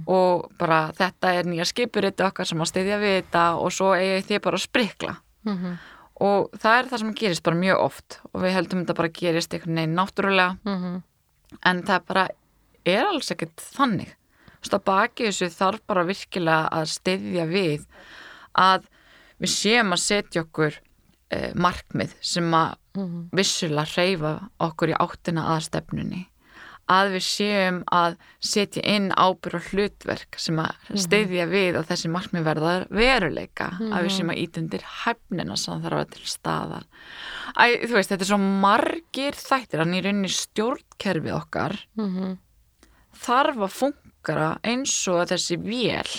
og 0.07 0.51
bara 0.59 0.91
þetta 0.95 1.31
er 1.39 1.43
nýja 1.49 1.65
skipuriti 1.65 2.23
okkar 2.23 2.45
sem 2.45 2.59
að 2.61 2.71
styðja 2.71 2.99
við 3.01 3.15
þetta 3.21 3.45
og 3.63 3.71
svo 3.71 3.93
eigi 3.95 4.25
þið 4.29 4.41
bara 4.43 4.57
að 4.57 4.65
sprikla 4.67 5.15
Mhm. 5.47 5.77
og 6.19 6.51
það 6.59 6.79
er 6.79 6.85
það 6.91 6.99
sem 6.99 7.13
gerist 7.13 7.43
bara 7.43 7.55
mjög 7.55 7.79
oft 7.79 8.19
og 8.33 8.41
við 8.41 8.51
heldum 8.53 8.83
þetta 8.85 8.95
bara 8.95 9.09
gerist 9.09 9.53
einhvern 9.53 9.75
veginn 9.75 9.95
náttúrulega 9.95 10.57
Mhm. 10.65 11.03
en 11.63 11.83
það 11.83 12.05
bara 12.07 12.27
er 12.85 13.05
alls 13.05 13.31
ekkert 13.31 13.55
þannig 13.75 14.13
að 14.73 14.83
baki 14.83 15.27
þessu 15.29 15.49
þarf 15.53 15.81
bara 15.87 16.03
virkilega 16.03 16.69
að 16.71 16.85
styðja 16.95 17.45
við 17.47 17.85
að 18.57 18.87
við 19.39 19.49
séum 19.53 19.93
að 19.93 20.03
setja 20.03 20.41
okkur 20.43 20.79
eh, 21.31 21.51
markmið 21.55 22.13
sem 22.21 22.51
að 22.53 22.75
Mhm. 22.97 23.29
vissulega 23.31 23.85
hreyfa 23.93 24.29
okkur 24.59 24.89
í 24.89 24.93
áttina 24.97 25.43
að 25.53 25.59
stefnunni 25.67 26.23
að 26.89 27.11
við 27.13 27.23
séum 27.27 27.83
að 27.93 28.15
setja 28.39 28.81
inn 28.81 29.11
ábyrg 29.11 29.53
og 29.59 29.67
hlutverk 29.69 30.39
sem 30.39 30.57
að 30.63 30.71
styðja 30.97 31.45
við 31.51 31.75
að 31.77 31.85
þessi 31.91 32.09
markmið 32.09 32.43
verða 32.47 32.71
veruleika 32.89 33.67
að 33.91 34.07
við 34.07 34.15
séum 34.15 34.31
að 34.33 34.39
ítundir 34.41 34.81
hæfnina 35.03 35.57
sem 35.59 35.81
þarf 35.83 35.99
að 35.99 36.09
til 36.15 36.25
staðar 36.25 36.85
Æ, 37.59 37.85
þú 37.85 37.93
veist, 37.99 38.09
þetta 38.09 38.21
er 38.25 38.31
svo 38.31 38.37
margir 38.65 39.33
þættir 39.37 39.79
að 39.83 39.93
rauninni 40.07 40.31
stjórnkerfið 40.33 41.35
okkar 41.37 41.77
Mhm. 41.97 42.37
þarf 43.13 43.57
að 43.67 43.75
fungara 44.27 44.57
eins 44.67 44.93
og 45.07 45.27
þessi 45.29 45.57
vél 45.63 46.09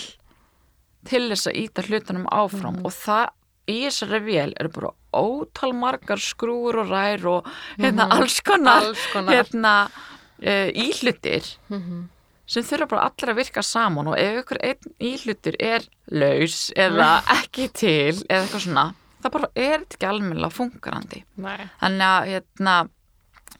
til 1.07 1.29
þess 1.31 1.47
að 1.49 1.59
íta 1.63 1.83
hlutunum 1.85 2.25
áfram 2.33 2.79
og 2.85 2.91
það 2.93 3.29
í 3.69 3.75
þessari 3.85 4.19
vél 4.25 4.53
eru 4.59 4.69
bara 4.73 4.91
ótal 5.15 5.73
margar 5.77 6.17
skrúur 6.21 6.81
og 6.83 6.89
rær 6.91 7.23
og 7.29 7.49
hérna 7.79 8.07
alls 8.11 8.39
konar, 8.41 8.83
Alls 8.89 9.05
konar. 9.13 9.33
hérna 9.33 9.73
uh, 9.89 10.69
íhlutir 10.73 11.55
Mhm. 11.69 12.07
sem 12.49 12.63
þurfa 12.63 12.87
bara 12.89 13.05
allir 13.11 13.29
að 13.33 13.35
virka 13.43 13.61
saman 13.63 14.07
og 14.07 14.17
ef 14.17 14.43
ykkur 14.43 14.57
einn 14.63 14.93
íhlutur 14.99 15.55
er 15.59 15.81
laus 16.11 16.71
eða 16.75 17.21
ekki 17.29 17.69
til 17.73 18.15
eða 18.25 18.41
eitthvað 18.47 18.63
svona, 18.65 18.93
það 19.21 19.31
bara 19.31 19.49
er 19.55 19.79
ekki 19.85 20.07
almennilega 20.09 20.49
fungarandi 20.57 21.23
Nei. 21.37 21.69
Þannig 21.81 22.07
að 22.09 22.27
hérna, 22.33 22.89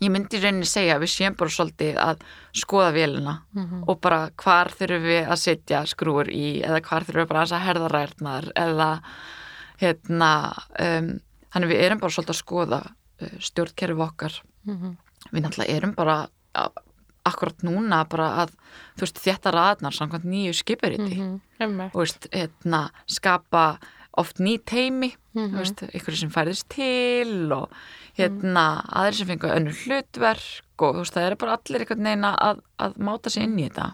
ég 0.02 0.12
myndi 0.12 0.40
rauninni 0.40 0.66
segja 0.66 0.96
að 0.96 1.02
við 1.04 1.12
séum 1.16 1.36
bara 1.38 1.50
svolítið 1.50 1.96
að 1.98 2.22
skoða 2.56 2.92
vélina 2.96 3.34
Mhm. 3.54 3.84
og 3.88 4.00
bara 4.02 4.30
hvar 4.38 4.68
þurfum 4.72 5.04
við 5.04 5.28
að 5.28 5.38
setja 5.38 5.82
skrúur 5.86 6.28
í 6.32 6.62
eða 6.64 6.82
hvar 6.82 7.04
þurfum 7.04 7.22
við 7.26 7.28
bara 7.28 7.44
að 7.44 7.66
herða 7.68 7.90
rærnar 7.92 8.52
eða 8.56 9.02
hérna, 9.82 10.32
um, 10.80 11.10
þannig 11.54 11.72
við 11.72 11.84
erum 11.86 12.00
bara 12.04 12.12
svolítið 12.16 12.36
að 12.36 12.42
skoða 12.44 12.80
uh, 13.22 13.38
stjórnkerfi 13.40 14.04
okkar. 14.06 14.40
Mhm. 14.68 14.98
Við 15.34 15.44
náttúrulega 15.44 15.76
erum 15.78 15.94
bara 15.96 16.18
a- 16.56 16.70
akkurat 17.26 17.58
núna 17.68 18.04
bara 18.10 18.46
að 18.46 18.50
þú 18.98 19.04
veist 19.06 19.20
þétta 19.24 19.52
raðnar 19.54 19.94
samkvæmt 19.96 20.26
nýju 20.26 20.54
skipuriti 20.56 21.18
Mhm. 21.20 21.42
Einmitt. 21.60 21.92
og 21.96 22.02
veist, 22.06 22.28
hérna, 22.32 22.90
skapa 23.08 23.78
oft 24.18 24.38
ný 24.40 24.58
teimi 24.64 25.16
Mhm. 25.36 25.52
þú 25.54 25.58
veist, 25.60 25.84
ykkur 25.94 26.16
sem 26.18 26.30
færðist 26.30 26.68
til 26.70 27.52
og 27.54 27.70
hérna, 28.20 28.66
aðrir 29.02 29.18
sem 29.20 29.30
fengu 29.30 29.50
önnur 29.54 29.80
hlutverk 29.86 30.84
og 30.84 30.96
þú 30.96 31.04
veist, 31.04 31.16
það 31.16 31.26
eru 31.28 31.40
bara 31.42 31.56
allir 31.58 31.84
einhvern 31.84 32.10
veginn 32.10 32.28
að, 32.30 32.62
að 32.80 33.00
máta 33.08 33.34
sig 33.34 33.46
inn 33.48 33.58
í 33.60 33.66
þetta. 33.68 33.88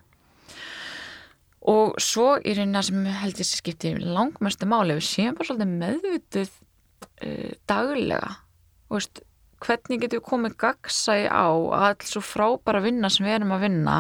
Og 1.72 1.96
svo 2.02 2.36
í 2.38 2.54
rauninna 2.54 2.84
sem 2.86 3.08
held 3.10 3.40
ég 3.42 3.50
skipti 3.50 3.96
langmestu 3.98 4.68
máli, 4.70 4.98
við 5.00 5.08
séum 5.08 5.38
bara 5.38 5.50
svolítið 5.50 5.72
meðvituð 5.80 6.52
uh, 6.52 7.56
daglega. 7.70 8.36
Og 8.90 9.00
veist, 9.00 9.24
hvernig 9.66 10.04
getum 10.04 10.20
við 10.20 10.28
komið 10.30 10.58
gagsæ 10.62 11.18
á 11.26 11.50
að 11.50 11.88
alls 11.90 12.14
svo 12.14 12.22
frábæra 12.22 12.84
vinna 12.86 13.10
sem 13.10 13.26
við 13.26 13.40
erum 13.40 13.56
að 13.56 13.66
vinna 13.66 13.98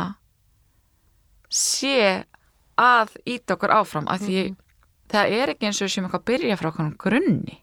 sé 1.50 1.98
að 2.77 3.17
íta 3.25 3.58
okkur 3.58 3.74
áfram? 3.79 4.10
Af 4.13 4.22
því 4.27 4.48
það 5.10 5.38
er 5.39 5.55
ekki 5.55 5.70
eins 5.70 5.82
og 5.82 5.88
við 5.88 5.96
séum 5.96 6.10
eitthvað 6.10 6.22
að 6.22 6.32
byrja 6.32 6.62
frá 6.62 6.70
okkur 6.70 6.96
grunni. 7.01 7.62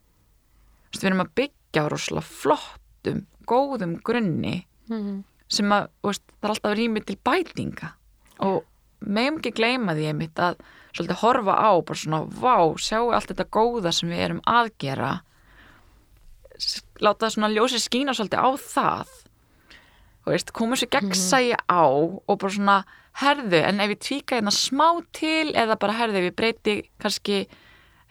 Veist, 0.90 1.02
við 1.02 1.12
erum 1.12 1.26
að 1.28 1.34
byggja 1.38 1.61
á 1.80 1.86
rosalega 1.88 2.26
flottum 2.26 3.26
góðum 3.48 3.96
grunni 4.02 4.66
Mhm. 4.90 5.24
sem 5.48 5.66
að 5.70 5.88
veist, 6.04 6.22
það 6.40 6.44
er 6.44 6.50
alltaf 6.50 6.76
rými 6.76 7.04
til 7.06 7.16
bætinga. 7.24 7.92
Og 8.40 8.64
meðum 9.04 9.38
ekki 9.40 9.52
gleyma 9.54 9.94
því 9.94 10.06
einmitt 10.12 10.34
að 10.34 10.56
svolítið 10.94 11.20
horfa 11.22 11.54
á 11.56 11.70
bara 11.84 11.96
svona, 11.98 12.20
vá, 12.28 12.74
sjáu 12.76 13.12
allt 13.14 13.28
þetta 13.28 13.48
góða 13.50 13.92
sem 13.92 14.08
við 14.10 14.18
erum 14.24 14.40
að 14.46 14.70
gera. 14.78 15.20
S- 16.58 16.82
láta 17.00 17.26
það 17.26 17.34
svona 17.36 17.52
ljósi 17.54 17.80
skína 17.82 18.14
svolítið 18.14 18.40
á 18.42 18.50
það. 18.56 19.06
Veist, 20.26 20.52
koma 20.54 20.76
sér 20.76 20.88
gegnsægi 20.94 21.56
á 21.68 21.82
og 22.28 22.38
bara 22.38 22.52
svona, 22.52 22.84
herðu 23.18 23.58
en 23.66 23.80
ef 23.80 23.90
ég 23.90 23.98
tvíka 24.00 24.36
hérna 24.38 24.52
smá 24.54 25.02
til 25.12 25.52
eða 25.52 25.78
bara 25.78 25.92
herðu, 25.98 26.16
ef 26.22 26.28
ég 26.30 26.36
breyti 26.36 26.76
kannski 27.02 27.46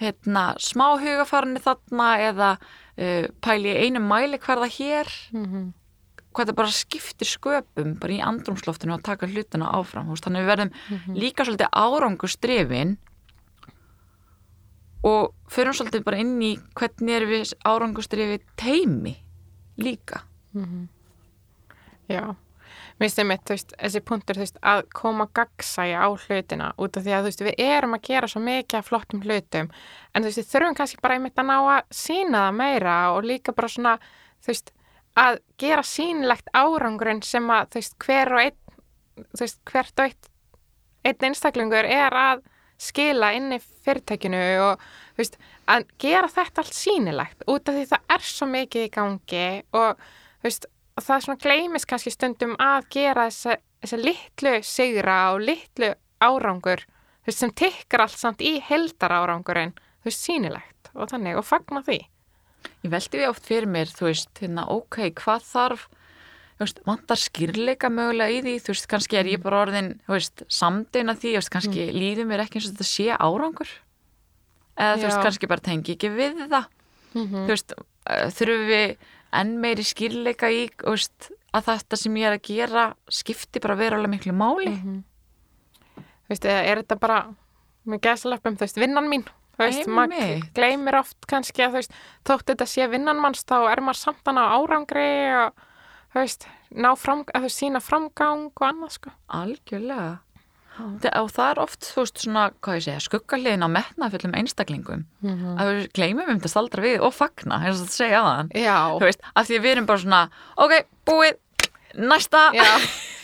hérna, 0.01 0.55
smá 0.59 0.97
hugafarinni 0.99 1.61
þarna 1.63 2.09
eða 2.19 2.49
uh, 2.97 3.27
pæli 3.41 3.71
í 3.73 3.77
einu 3.85 3.99
mæli 4.03 4.37
hverða 4.39 4.67
hér 4.69 5.07
Mhm. 5.33 5.73
hvað 6.33 6.47
það 6.47 6.55
bara 6.55 6.71
skiptir 6.71 7.27
sköpum 7.27 7.99
bara 7.99 8.13
í 8.13 8.21
andrumsloftinu 8.23 8.93
og 8.93 9.03
taka 9.03 9.27
hlutina 9.27 9.71
áfram 9.75 10.07
veist, 10.07 10.23
þannig 10.23 10.45
við 10.45 10.51
verðum 10.51 11.15
líka 11.19 11.43
svolítið 11.43 11.69
árangustrefin 11.75 12.97
og 15.03 15.33
förum 15.49 15.73
svolítið 15.73 16.03
bara 16.05 16.19
inn 16.21 16.37
í 16.45 16.51
hvernig 16.77 17.15
erum 17.17 17.31
við 17.33 17.53
árangustrifi 17.65 18.39
teimi 18.55 19.15
líka 19.81 20.21
Mhm. 20.53 20.87
Já, 22.09 22.35
finnst 23.01 23.21
einmitt, 23.21 23.43
þú 23.47 23.55
veist, 23.55 23.73
þessi 23.79 24.01
punktur, 24.05 24.37
þú 24.37 24.43
veist, 24.43 24.59
að 24.71 24.81
koma 24.97 25.27
gagsæja 25.37 26.03
á 26.05 26.09
hlutina 26.11 26.71
út 26.77 26.97
af 26.99 27.05
því 27.05 27.15
að, 27.15 27.23
þú 27.23 27.31
veist, 27.31 27.43
við 27.47 27.63
erum 27.65 27.97
að 27.97 28.03
gera 28.07 28.29
svo 28.29 28.41
mikið 28.45 28.77
af 28.79 28.89
flottum 28.89 29.23
hlutum, 29.25 29.71
en 30.13 30.21
þú 30.21 30.29
veist, 30.29 30.41
við 30.41 30.51
þurfum 30.51 30.77
kannski 30.77 31.01
bara 31.01 31.17
einmitt 31.17 31.41
að 31.41 31.49
ná 31.49 31.55
að 31.59 31.97
sína 32.01 32.43
það 32.45 32.59
meira 32.59 32.97
og 33.15 33.27
líka 33.27 33.55
bara 33.57 33.71
svona, 33.71 33.95
þú 34.41 34.53
veist, 34.53 34.73
að 35.21 35.39
gera 35.59 35.85
sínlegt 35.87 36.51
árangurinn 36.55 37.23
sem 37.25 37.49
að, 37.51 37.71
þú 37.73 37.81
veist, 37.81 37.97
hver 38.05 38.35
og 38.35 38.43
einn, 38.45 38.81
þú 39.21 39.43
veist, 39.43 39.61
hvert 39.71 39.99
og 40.03 40.09
eitt, 40.09 40.31
einn 41.07 41.29
einstaklingur 41.31 41.89
er 41.89 42.17
að 42.17 42.43
skila 42.81 43.31
inn 43.37 43.53
í 43.53 43.59
fyrirtækinu 43.85 44.41
og, 44.65 44.85
þú 45.15 45.23
veist, 45.23 45.39
að 45.69 45.87
gera 46.01 46.29
þetta 46.31 46.63
allt 46.63 46.77
sínilegt 46.77 47.43
út 47.49 47.69
af 47.69 47.77
því 47.77 47.87
það 47.91 48.15
er 48.15 48.29
svo 48.29 48.47
mikið 48.51 48.85
í 48.87 48.93
gangi 48.93 49.47
og, 49.77 50.05
þú 50.41 50.49
veist, 50.49 50.69
og 50.95 51.05
það 51.05 51.25
svona 51.25 51.41
gleymist 51.41 51.89
kannski 51.89 52.13
stundum 52.13 52.57
að 52.61 52.89
gera 52.93 53.27
þessa, 53.29 53.59
þessa 53.83 54.01
litlu 54.01 54.55
sigra 54.67 55.19
og 55.35 55.45
litlu 55.45 55.93
árangur 56.21 56.85
þú 57.21 57.29
veist, 57.29 57.41
sem 57.41 57.53
tikkar 57.53 58.05
allt 58.05 58.17
samt 58.17 58.41
í 58.43 58.55
heldar 58.65 59.13
árangurinn, 59.13 59.75
þú 60.01 60.09
veist, 60.09 60.25
sínilegt 60.25 60.91
og 60.95 61.11
þannig, 61.11 61.37
og 61.37 61.45
fagna 61.45 61.83
því. 61.85 61.99
Ég 62.83 62.93
veldi 62.93 63.21
við 63.21 63.29
oft 63.29 63.47
fyrir 63.47 63.69
mér, 63.69 63.91
þú 63.93 64.07
veist, 64.09 64.31
hérna, 64.41 64.65
ok, 64.73 64.99
hvað 65.21 65.45
þarf, 65.47 65.85
þú 66.57 66.65
veist, 66.65 66.81
vantar 66.89 67.21
skýrleika 67.21 67.91
mögulega 67.93 68.33
í 68.33 68.41
því, 68.45 68.55
þú 68.65 68.73
veist, 68.73 68.89
kannski 68.89 69.21
er 69.21 69.29
ég 69.29 69.45
bara 69.45 69.61
orðin, 69.67 69.93
þú 70.07 70.17
veist, 70.17 70.43
samdina 70.49 71.15
því, 71.17 71.35
þú 71.35 71.41
veist, 71.41 71.53
kannski 71.53 71.85
mm. 71.85 72.01
líður 72.01 72.29
mér 72.31 72.45
ekki 72.45 72.59
eins 72.59 72.69
og 72.69 72.75
þetta 72.75 72.89
sé 72.89 73.07
árangur, 73.17 73.73
eða 74.77 74.97
þú 74.97 75.07
veist, 75.07 75.17
Já. 75.17 75.25
kannski 75.29 75.51
bara 75.53 75.67
tengi 75.69 75.97
ekki 75.97 76.13
við 76.17 76.45
það, 76.47 76.69
mm 77.13 77.31
þú 77.31 77.47
veist, 77.53 77.73
uh, 77.77 78.27
þurfum 78.33 78.69
við 78.71 78.93
enn 79.33 79.57
meiri 79.63 79.83
skýrleika 79.87 80.49
í, 80.51 80.65
veist, 80.83 81.31
að 81.55 81.67
þetta 81.71 81.99
sem 81.99 82.17
ég 82.19 82.29
er 82.29 82.37
að 82.37 82.47
gera 82.47 82.87
skipti 83.11 83.61
bara 83.63 83.77
verulega 83.79 84.11
miklu 84.11 84.33
máli. 84.35 84.73
þú 85.95 86.33
veist, 86.33 86.45
eða 86.47 86.63
er 86.63 86.83
þetta 86.83 86.99
bara 86.99 87.21
með 87.87 88.03
gæsleppum, 88.05 88.57
þú 88.57 88.67
veist, 88.67 88.81
vinnan 88.81 89.09
mín 89.11 89.25
þú 89.55 89.65
veist, 89.65 89.89
maður 89.91 90.45
gleymir 90.55 90.97
oft 91.01 91.27
kannski 91.29 91.65
að 91.65 91.75
þú 91.75 91.81
veist, 91.81 91.99
þótt 92.27 92.47
þetta 92.53 92.67
sé 92.69 92.87
vinnan 92.91 93.21
manns 93.21 93.43
þá 93.47 93.57
er 93.71 93.83
maður 93.83 93.99
samt 94.01 94.25
hann 94.29 94.41
á 94.41 94.45
árangri 94.55 95.07
og 95.41 95.63
þú 96.13 96.21
veist, 96.21 96.47
ná 96.71 96.91
fram, 96.99 97.23
að 97.33 97.47
þú 97.47 97.53
sína 97.55 97.81
framgang 97.83 98.49
og 98.51 98.67
annað 98.67 98.95
sko 98.97 99.13
Algjörlega. 99.27 100.19
Og 100.79 101.29
það 101.35 101.49
er 101.51 101.59
oft, 101.59 101.81
þú 101.91 102.01
veist, 102.01 102.21
svona, 102.23 102.43
hvað 102.63 102.77
ég 102.79 102.83
segja, 102.87 103.03
skuggaliðin 103.05 103.65
á 103.67 103.69
metnaðfullum 103.75 104.35
einstaklingum. 104.39 105.05
Að 105.59 105.71
við 105.75 105.87
gleymum 105.97 106.29
um 106.31 106.39
þetta 106.39 106.51
staldra 106.53 106.81
við 106.85 107.01
og 107.05 107.13
fagna, 107.13 107.59
eins 107.65 107.81
og 107.81 107.85
þetta 107.87 107.97
segja 107.99 108.21
aðan. 108.23 108.51
Þú 109.01 109.05
veist, 109.09 109.21
af 109.35 109.47
því 109.47 109.57
að 109.59 109.65
við 109.65 109.71
erum 109.75 109.89
bara 109.91 110.03
svona, 110.05 110.21
ok, 110.57 110.73
búið, 111.05 111.37
næsta. 111.99 112.45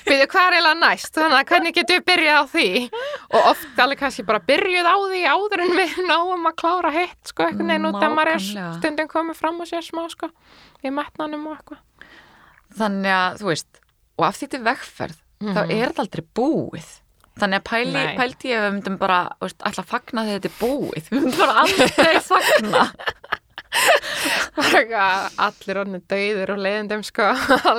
Byrju 0.08 0.28
hvað 0.32 0.46
er 0.48 0.54
eiginlega 0.56 0.80
næst 0.80 1.18
þannig 1.18 1.38
að 1.38 1.50
hvernig 1.52 1.74
getum 1.76 1.98
við 1.98 2.04
byrjað 2.08 2.38
á 2.40 2.44
því 2.48 2.68
og 3.28 3.48
oft 3.50 3.80
alveg 3.84 4.00
kannski 4.00 4.24
bara 4.24 4.40
byrjuð 4.48 4.88
á 4.88 4.96
því 5.04 5.24
áður 5.28 5.64
en 5.66 5.74
við 5.76 5.98
náum 6.08 6.48
að 6.48 6.56
klára 6.62 6.92
hitt 6.96 7.28
sko, 7.28 7.44
einhvern 7.44 7.74
veginn 7.74 7.90
út 7.90 7.98
að 8.00 8.16
maður 8.16 8.32
er 8.38 8.46
stundum 8.78 9.10
komið 9.12 9.36
fram 9.42 9.60
og 9.60 9.68
sér 9.68 9.84
smá 9.84 10.06
sko 10.08 10.30
í 10.80 10.94
metnanum 10.96 11.50
og 11.52 11.58
eitthvað 11.58 11.84
Þannig 12.78 13.14
að, 13.18 13.36
þú 13.42 13.50
veist, 13.52 13.82
og 14.16 14.26
af 14.28 14.40
því 14.40 14.62
vegferð, 14.70 15.20
þá 15.44 15.60
er 15.66 15.84
þetta 15.92 16.04
aldrei 16.04 16.26
búið. 16.40 16.90
Þannig 17.38 17.60
að 17.62 17.66
pæli, 17.70 17.94
Nei. 17.94 18.16
pældi 18.18 18.52
ég 18.52 18.60
að 18.60 18.66
við 18.68 18.74
myndum 18.78 18.98
bara, 19.02 19.20
veist, 19.44 19.60
alltaf 19.68 19.92
fagna 19.92 20.24
þegar 20.28 20.40
þetta 20.40 20.50
er 20.50 20.58
búið. 20.62 21.08
Við 21.12 21.20
myndum 21.20 21.42
bara 21.42 21.60
aldrei 21.64 22.24
fagna. 22.26 22.86
Allir 25.48 25.80
orðinu 25.84 26.02
dauður 26.10 26.54
og 26.56 26.64
leiðindum 26.66 27.04
sko. 27.06 27.28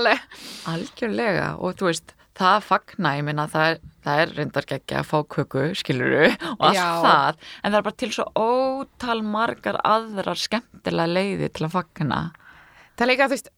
Algjörlega, 0.72 1.48
og 1.58 1.74
þú 1.80 1.88
veist, 1.90 2.14
það 2.38 2.54
að 2.54 2.66
fagna, 2.68 3.14
ég 3.18 3.26
minna, 3.26 3.46
það 3.50 3.72
er, 3.72 3.80
það 4.06 4.22
er 4.22 4.34
reyndar 4.38 4.68
ekki 4.78 4.98
að 5.00 5.08
fá 5.10 5.16
köku, 5.34 5.64
skiluru, 5.78 6.28
og 6.54 6.66
allt 6.68 6.78
Já. 6.78 6.88
það, 7.02 7.40
en 7.62 7.72
það 7.72 7.78
er 7.80 7.86
bara 7.88 8.00
til 8.04 8.10
svo 8.14 8.26
ótal 8.38 9.18
margar 9.26 9.80
aðrar 9.82 10.38
skemmtilega 10.38 11.14
leiði 11.18 11.50
til 11.50 11.66
að 11.66 11.74
fagna. 11.74 12.20
það 12.94 13.06
er 13.06 13.10
líka 13.12 13.26
þú 13.26 13.34
veist 13.36 13.50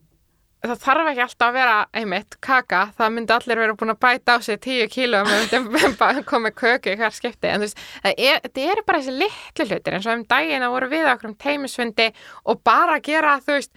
það 0.61 0.83
þarf 0.83 1.11
ekki 1.11 1.23
alltaf 1.25 1.47
að 1.47 1.57
vera 1.57 1.77
einmitt 1.97 2.37
kaka, 2.45 2.83
það 2.99 3.13
myndi 3.17 3.35
allir 3.37 3.61
vera 3.63 3.77
búin 3.81 3.95
að 3.95 4.01
bæta 4.05 4.37
á 4.37 4.39
sig 4.45 4.61
10 4.61 4.91
kíló 4.93 5.23
með 5.27 5.45
myndum 5.55 5.97
bara 6.01 6.25
komið 6.27 6.57
köku 6.61 6.93
í 6.93 6.99
hver 7.01 7.17
skipti. 7.17 7.49
En 7.49 7.63
þú 7.63 7.69
veist, 7.69 7.83
það 8.05 8.25
er, 8.29 8.51
eru 8.67 8.87
bara 8.87 9.01
þessi 9.01 9.17
litlu 9.17 9.69
hlutir 9.71 9.97
eins 9.97 10.09
og 10.09 10.19
um 10.19 10.27
daginn 10.29 10.67
að 10.67 10.75
voru 10.77 10.91
við 10.93 11.13
okkur 11.15 11.31
um 11.31 11.37
teimisfundi 11.47 12.09
og 12.45 12.65
bara 12.67 12.99
gera 13.05 13.39
þú 13.45 13.57
veist, 13.57 13.73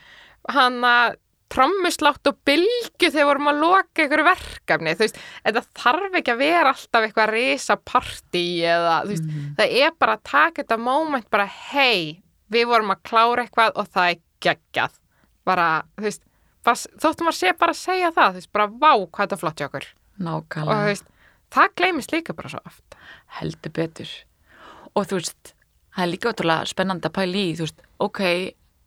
hann 0.51 0.81
að 0.87 1.19
trommuslátt 1.53 2.27
og 2.31 2.39
bylgu 2.47 3.09
þegar 3.11 3.27
vorum 3.29 3.51
að 3.51 3.61
loka 3.61 4.05
ykkur 4.07 4.23
verkefni, 4.25 4.95
þú 4.97 5.05
veist, 5.05 5.19
þetta 5.45 5.63
þarf 5.83 6.17
ekki 6.19 6.33
að 6.33 6.41
vera 6.41 6.73
alltaf 6.73 7.05
eitthvað 7.05 7.31
risa 7.33 7.77
partí 7.77 8.45
eða, 8.65 8.95
þú 9.03 9.13
veist, 9.13 9.31
það 9.59 9.75
er 9.83 9.95
bara 10.01 10.17
að 10.17 10.23
taka 10.31 10.63
þetta 10.63 10.79
moment 10.81 11.29
bara, 11.33 11.45
hei, 11.69 12.23
við 12.53 12.69
vorum 12.71 12.93
að 12.95 13.03
klára 13.05 13.45
eitthvað 13.45 13.77
og 13.77 13.91
það 13.93 14.15
er 14.15 14.23
geggjað, 14.47 14.97
bara, 15.45 15.67
þú 15.99 16.07
veist, 16.07 16.23
þóttum 16.63 17.29
að 17.31 17.37
sé 17.37 17.53
bara 17.59 17.75
að 17.75 17.81
segja 17.81 18.11
það, 18.15 18.29
þú 18.29 18.41
veist, 18.41 18.51
bara 18.55 18.67
vá 18.67 18.91
hvað 18.93 19.23
þetta 19.23 19.35
er 19.35 19.41
flott 19.41 19.59
hjá 19.59 19.67
okkur 19.67 19.87
og 20.13 20.19
þú 20.19 20.25
Nákvæmlega, 20.27 20.85
veist, 20.87 21.07
það 21.53 21.75
gleymist 21.79 22.13
líka 22.13 22.35
bara 22.37 22.49
svo 22.53 22.61
oft. 22.65 22.97
heldur 23.39 23.73
betur. 23.73 24.11
Og 24.93 25.07
þú 25.09 25.19
veist, 25.19 25.53
það 25.95 26.03
er 26.05 26.11
líka 26.11 26.33
ótrúlega 26.33 26.69
spennandi 26.69 27.09
að 27.09 27.15
pæla 27.17 27.41
í, 27.41 27.55
þú 27.57 27.67
veist, 27.67 27.85
ok, 28.05 28.21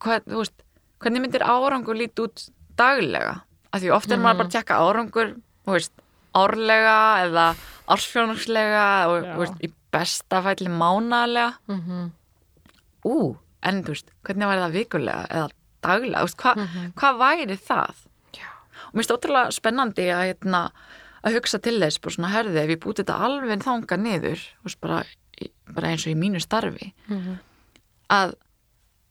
hvað, 0.04 0.28
þú 0.30 0.42
veist, 0.42 0.66
hvernig 1.02 1.24
myndir 1.24 1.46
árangur 1.46 1.98
lít 1.98 2.22
út 2.22 2.46
daglega? 2.78 3.40
Af 3.72 3.82
því 3.82 3.92
oft 3.96 4.12
er 4.12 4.22
maður 4.22 4.42
bara 4.42 4.48
að 4.48 4.54
tjekka 4.54 4.80
árangur, 4.80 5.32
þú 5.66 5.76
veist, 5.76 5.92
árlega 6.36 6.98
eða 7.26 7.46
ársfjónarslega 7.92 8.86
og, 9.10 9.28
veist, 9.42 9.60
í 9.60 9.72
besta 9.92 10.42
fæli 10.44 10.70
mánalega. 10.70 11.58
Mm 11.66 11.80
-hmm. 11.80 12.10
ú, 13.04 13.36
en 13.62 13.82
þú 13.84 13.88
veist, 13.94 14.10
hvernig 14.22 14.48
væri 14.48 14.60
það 14.60 14.76
vikulega 14.78 15.26
eða 15.30 15.48
daglega, 15.87 16.22
veist, 16.27 16.38
hva, 16.42 16.55
hvað 17.01 17.18
væri 17.25 17.59
það? 17.70 18.05
Já. 18.37 18.46
Og 18.87 18.92
mér 18.94 19.03
finnst 19.03 19.14
ótrúlega 19.16 19.57
spennandi 19.57 20.09
að, 20.12 20.25
hérna, 20.33 20.62
að 21.27 21.38
hugsa 21.40 21.59
til 21.62 21.79
þess, 21.83 22.01
bara 22.05 22.14
svona, 22.18 22.33
herði, 22.37 22.59
ef 22.66 22.75
ég 22.77 22.83
búti 22.85 23.03
þetta 23.05 23.20
alveg 23.27 23.64
þanga 23.64 23.99
niður, 24.05 24.46
veist, 24.66 24.81
bara, 24.85 25.03
bara 25.75 25.90
eins 25.94 26.07
og 26.07 26.12
í 26.14 26.18
mínu 26.20 26.40
starfi, 26.44 26.92
Mhm. 27.09 27.38
að 28.11 28.35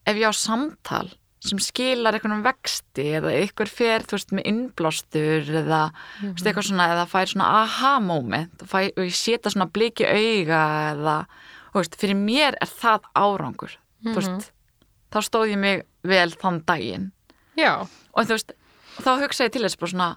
ef 0.07 0.15
ég 0.21 0.29
á 0.29 0.33
samtal 0.35 1.09
sem 1.45 1.59
skilar 1.61 2.15
einhvern 2.17 2.41
vexti 2.41 3.03
eða 3.19 3.29
einhver 3.37 3.69
fer, 3.69 4.01
þú 4.01 4.15
veist, 4.17 4.31
með 4.33 4.47
innblástur 4.49 5.45
eða, 5.61 5.81
þú 6.21 6.31
veist, 6.31 6.45
eitthvað 6.49 6.67
svona, 6.69 6.87
eða 6.95 7.05
fær 7.11 7.29
svona 7.29 7.49
aha 7.61 7.91
moment 8.01 8.63
og, 8.63 8.73
og 8.73 9.03
ég 9.05 9.13
setja 9.13 9.51
svona 9.53 9.67
bliki 9.69 10.07
auga 10.07 10.61
eða, 10.95 11.17
þú 11.73 11.81
veist, 11.83 11.97
fyrir 12.01 12.17
mér 12.17 12.57
er 12.61 12.71
það 12.71 13.05
árangur, 13.13 13.75
þú 14.05 14.15
veist, 14.17 14.49
þá 15.13 15.19
stóð 15.25 15.51
ég 15.53 15.61
mig 15.61 15.83
vel 16.05 16.29
þann 16.31 16.63
daginn 16.67 17.11
Já, 17.55 17.87
og 17.87 18.27
þú 18.27 18.35
veist, 18.35 18.55
þá 18.99 19.11
hugsa 19.23 19.47
ég 19.47 19.53
til 19.55 19.63
þess 19.63 19.79
bara 19.79 19.91
svona, 19.91 20.07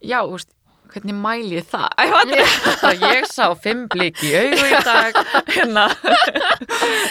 já, 0.00 0.18
þú 0.24 0.38
veist, 0.38 0.54
hvernig 0.94 1.16
mæli 1.18 1.58
ég 1.58 1.66
það? 1.68 1.86
Æ, 1.98 2.04
yeah. 2.30 3.02
ég 3.02 3.26
sá 3.28 3.46
fimm 3.58 3.84
bliki 3.92 4.30
í 4.30 4.34
augu 4.38 4.68
í 4.70 4.80
dag, 4.86 5.18
hérna, 5.54 5.84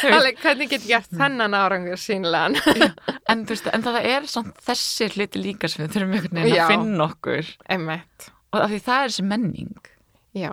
alveg, 0.09 0.41
hvernig 0.41 0.71
get 0.71 0.87
ég 0.87 0.89
gert 0.95 1.13
þennan 1.21 1.57
árangur 1.57 2.01
sínlegan? 2.01 2.57
en 3.31 3.45
veist, 3.49 3.69
en 3.69 3.85
það 3.85 3.99
er 4.01 4.29
samt 4.31 4.61
þessi 4.65 5.11
hluti 5.13 5.41
líka 5.43 5.69
sem 5.69 5.85
við 5.85 5.97
þurfum 5.97 6.17
einhvern 6.17 6.41
veginn 6.41 6.61
að 6.65 6.73
finna 6.73 7.09
okkur 7.09 7.55
Einmitt. 7.75 8.29
og 8.53 8.61
af 8.63 8.73
því 8.73 8.83
það 8.87 9.01
er 9.01 9.13
þessi 9.13 9.27
menning. 9.29 9.89
Já, 10.33 10.51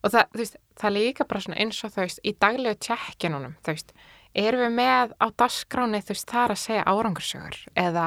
og 0.00 0.14
það, 0.14 0.38
veist, 0.42 0.62
það 0.80 0.96
líka 0.98 1.28
bara 1.30 1.58
eins 1.62 1.84
og 1.84 1.94
þú 1.94 2.06
veist, 2.06 2.24
í 2.26 2.34
daglegu 2.42 2.80
tjekkinunum, 2.88 3.58
þú 3.62 3.76
veist, 3.76 3.94
erum 4.34 4.60
við 4.66 4.74
með 4.76 5.12
á 5.18 5.26
dasgráni, 5.42 6.00
þú 6.04 6.14
veist, 6.14 6.28
þar 6.30 6.50
að 6.54 6.60
segja 6.62 6.84
árangursögur 6.86 7.56
eða, 7.76 8.06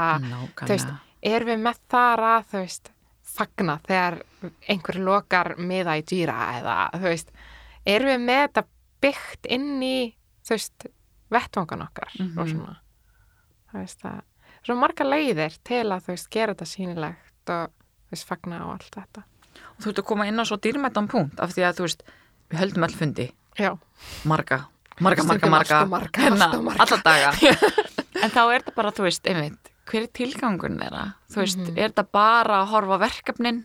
þú 0.56 0.68
veist, 0.74 0.94
erum 1.24 1.48
við 1.54 1.64
með 1.68 1.80
þar 1.92 2.20
að, 2.30 2.46
þú 2.52 2.62
veist, 2.64 2.92
fagna 3.34 3.80
þegar 3.88 4.20
einhver 4.70 5.00
lokar 5.02 5.56
miða 5.58 5.98
í 5.98 6.04
dýra 6.06 6.38
eða, 6.60 6.76
þú 6.94 7.08
veist, 7.10 7.32
erum 7.86 8.08
við 8.14 8.22
með 8.28 8.42
þetta 8.48 8.64
byggt 9.04 9.46
inn 9.58 9.84
í, 9.84 9.98
þú 10.46 10.56
veist, 10.56 10.86
vettvangan 11.34 11.82
okkar 11.88 12.12
Mhm. 12.20 12.38
og 12.40 12.48
svona, 12.48 12.76
þú 13.72 13.80
veist, 13.82 14.00
það, 14.04 14.22
svo 14.64 14.76
marga 14.80 15.04
leiðir 15.04 15.58
til 15.64 15.84
að, 15.92 16.02
þú 16.06 16.12
veist, 16.14 16.30
gera 16.30 16.54
þetta 16.54 16.66
sýnilegt 16.72 17.50
og, 17.50 17.72
þú 18.08 18.12
veist, 18.16 18.28
fagna 18.30 18.62
og 18.66 18.74
allt 18.78 18.92
þetta. 18.96 19.24
Og 19.78 19.80
þú 19.84 19.90
ert 19.90 20.00
að 20.00 20.06
koma 20.06 20.28
inn 20.28 20.40
á 20.40 20.46
svo 20.46 20.58
dýrmættan 20.58 21.08
punkt 21.10 21.40
af 21.40 21.50
því 21.54 21.64
að 21.68 21.76
þú 21.80 21.88
veist, 21.88 22.04
við 22.50 22.60
höldum 22.60 22.84
all 22.84 22.96
fundi, 22.96 23.32
Já, 23.58 23.78
marga, 24.26 24.68
marga, 25.04 25.24
marga, 25.28 25.50
marga, 25.54 25.80
marga, 25.92 26.22
hérna, 26.24 26.48
allt 26.48 26.58
of 26.58 26.64
marga. 26.64 26.88
alla 26.88 27.00
daga. 27.04 27.32
en 28.24 28.34
þá 28.34 28.42
er 28.44 28.60
þetta 28.64 28.76
bara, 28.78 28.92
þú 28.96 29.06
veist, 29.08 29.28
einmitt, 29.30 29.72
hver 29.90 30.02
er 30.08 30.12
tilgangun 30.20 30.80
þeirra? 30.80 31.06
Þú 31.34 31.42
veist, 31.44 31.60
Mhm. 31.64 31.78
er 31.78 31.90
þetta 31.92 32.06
bara 32.12 32.62
að 32.64 32.70
horfa 32.74 33.00
verkefnin 33.04 33.64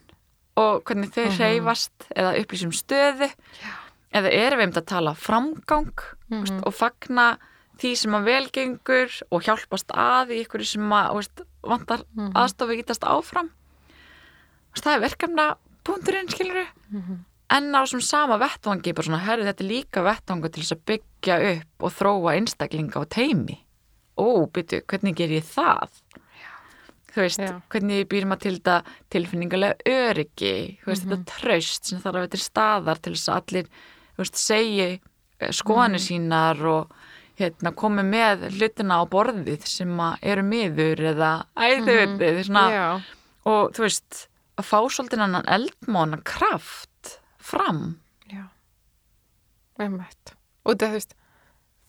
og 0.58 0.82
hvernig 0.84 1.12
þau 1.14 1.28
hreyfast 1.38 2.08
eða 2.16 2.32
upplýsum 2.42 2.72
stöðu? 2.74 3.28
Já. 3.62 3.74
Eða 4.18 4.32
erum 4.32 4.58
við 4.62 4.66
um 4.66 4.72
að 4.82 4.86
tala 4.88 5.12
framgang 5.14 5.92
mm 6.30 6.42
veist, 6.42 6.62
og 6.66 6.74
fagna 6.74 7.36
því 7.78 7.90
sem 7.96 8.12
að 8.18 8.24
velgengur 8.26 9.22
og 9.30 9.42
hjálpast 9.46 9.92
að 9.94 10.32
í 10.34 10.40
ykkur 10.44 10.64
sem 10.66 10.88
að 10.90 11.14
veist, 11.14 11.42
vantar 11.62 12.02
Mhm. 12.16 12.32
aðstofi 12.34 12.80
gítast 12.82 13.04
áfram? 13.04 13.50
það 14.78 14.94
er 14.94 15.00
verkefna 15.08 15.44
punkturinn, 15.84 16.28
skilur 16.30 16.66
en 17.50 17.70
á 17.72 17.82
sem 17.88 18.00
sama 18.04 18.38
vettvangi 18.40 18.92
bara 18.92 19.06
svona, 19.06 19.24
herri, 19.24 19.46
þetta 19.48 19.64
er 19.64 19.72
líka 19.72 20.04
vettvangu 20.04 20.50
til 20.52 20.62
þess 20.62 20.76
að 20.76 20.84
byggja 20.90 21.38
upp 21.54 21.88
og 21.88 21.96
þróa 21.96 22.36
einstaklinga 22.36 23.00
og 23.00 23.08
teimi 23.08 23.58
ó, 24.18 24.46
byrju, 24.52 24.82
hvernig 24.90 25.16
ger 25.18 25.32
ég 25.32 25.46
það? 25.46 26.00
Þú 27.08 27.24
veist, 27.24 27.42
Já. 27.42 27.52
hvernig 27.72 28.06
býr 28.10 28.26
maður 28.28 28.44
til 28.44 28.54
þetta 28.58 28.76
tilfinningarlega 29.14 29.94
öryggi? 29.94 30.54
Þú 30.82 30.90
veist, 30.92 31.06
þetta 31.06 31.36
tröst 31.38 31.88
sem 31.88 32.02
þarf 32.02 32.12
að 32.12 32.18
vera 32.20 32.32
til 32.34 32.42
staðar 32.42 33.02
til 33.02 33.14
þess 33.14 33.30
að 33.32 33.38
allir, 33.40 33.70
þú 34.12 34.24
veist, 34.24 34.40
segi 34.42 34.88
skoðanir 35.54 36.02
sínar 36.02 36.62
og 36.68 36.96
hérna, 37.38 37.72
komi 37.78 38.04
með 38.06 38.48
hlutina 38.56 38.98
á 38.98 39.02
borðið 39.10 39.66
sem 39.70 39.92
eru 40.26 40.44
miður 40.46 41.04
eða 41.14 41.32
æðu 41.54 41.96
mm 41.96 42.18
-hmm. 42.18 42.42
svona, 42.44 42.66
Já, 42.70 42.88
og 43.46 43.72
þú 43.72 43.86
veist, 43.86 44.28
að 44.58 44.64
fá 44.66 44.78
svolítið 44.90 45.22
annan 45.22 45.46
eldmónan 45.46 46.22
kraft 46.24 46.87
fram 47.48 47.96
já. 48.28 48.44
Einmitt. 49.78 50.34
Og 50.66 50.76
þú 50.78 50.90
veist, 50.92 51.14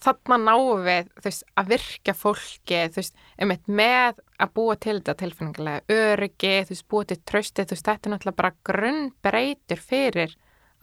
þarna 0.04 0.38
náum 0.42 0.84
við, 0.86 1.10
veist, 1.24 1.46
að 1.60 1.72
virka 1.74 2.16
fólki, 2.16 2.82
veist, 2.96 3.18
einmitt 3.40 3.68
með 3.68 4.22
að 4.40 4.54
búa 4.56 4.76
til 4.80 5.00
þetta 5.00 5.16
tilfinningarlega 5.20 5.96
öryggi, 5.96 6.56
þú 6.68 6.76
veist, 6.76 6.88
búa 6.92 7.08
til 7.10 7.20
trösti, 7.28 7.66
þú 7.66 7.76
veist, 7.76 7.88
þetta 7.90 8.10
er 8.10 8.16
náttúrulega 8.16 8.42
bara 8.42 8.54
grunnbreytur 8.70 9.82
fyrir 9.84 10.36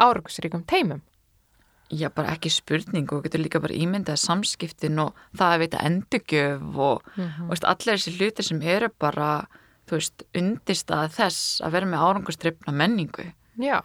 áraugsríkum 0.02 0.66
teimum. 0.68 1.04
Já, 1.86 2.08
bara 2.10 2.32
ekki 2.34 2.50
spurning 2.50 3.12
og 3.14 3.22
getur 3.22 3.44
líka 3.44 3.60
bara 3.62 3.76
ímyndað 3.76 4.18
samskiptin 4.18 4.98
og 4.98 5.14
það 5.38 5.52
að 5.52 5.60
veita 5.62 5.82
endurgjöf 5.86 6.80
og, 6.82 7.12
og 7.14 7.52
veist, 7.52 7.68
allir 7.70 7.94
þessi 7.94 8.16
hlutir 8.18 8.48
sem 8.48 8.64
eru 8.74 8.90
bara, 8.98 9.28
þú 9.86 10.00
veist, 10.00 10.26
undistað 10.36 11.14
þess 11.14 11.62
að 11.62 11.78
vera 11.78 11.90
með 11.92 12.08
árangustripna 12.08 12.74
menningu. 12.74 13.30
Já. 13.62 13.78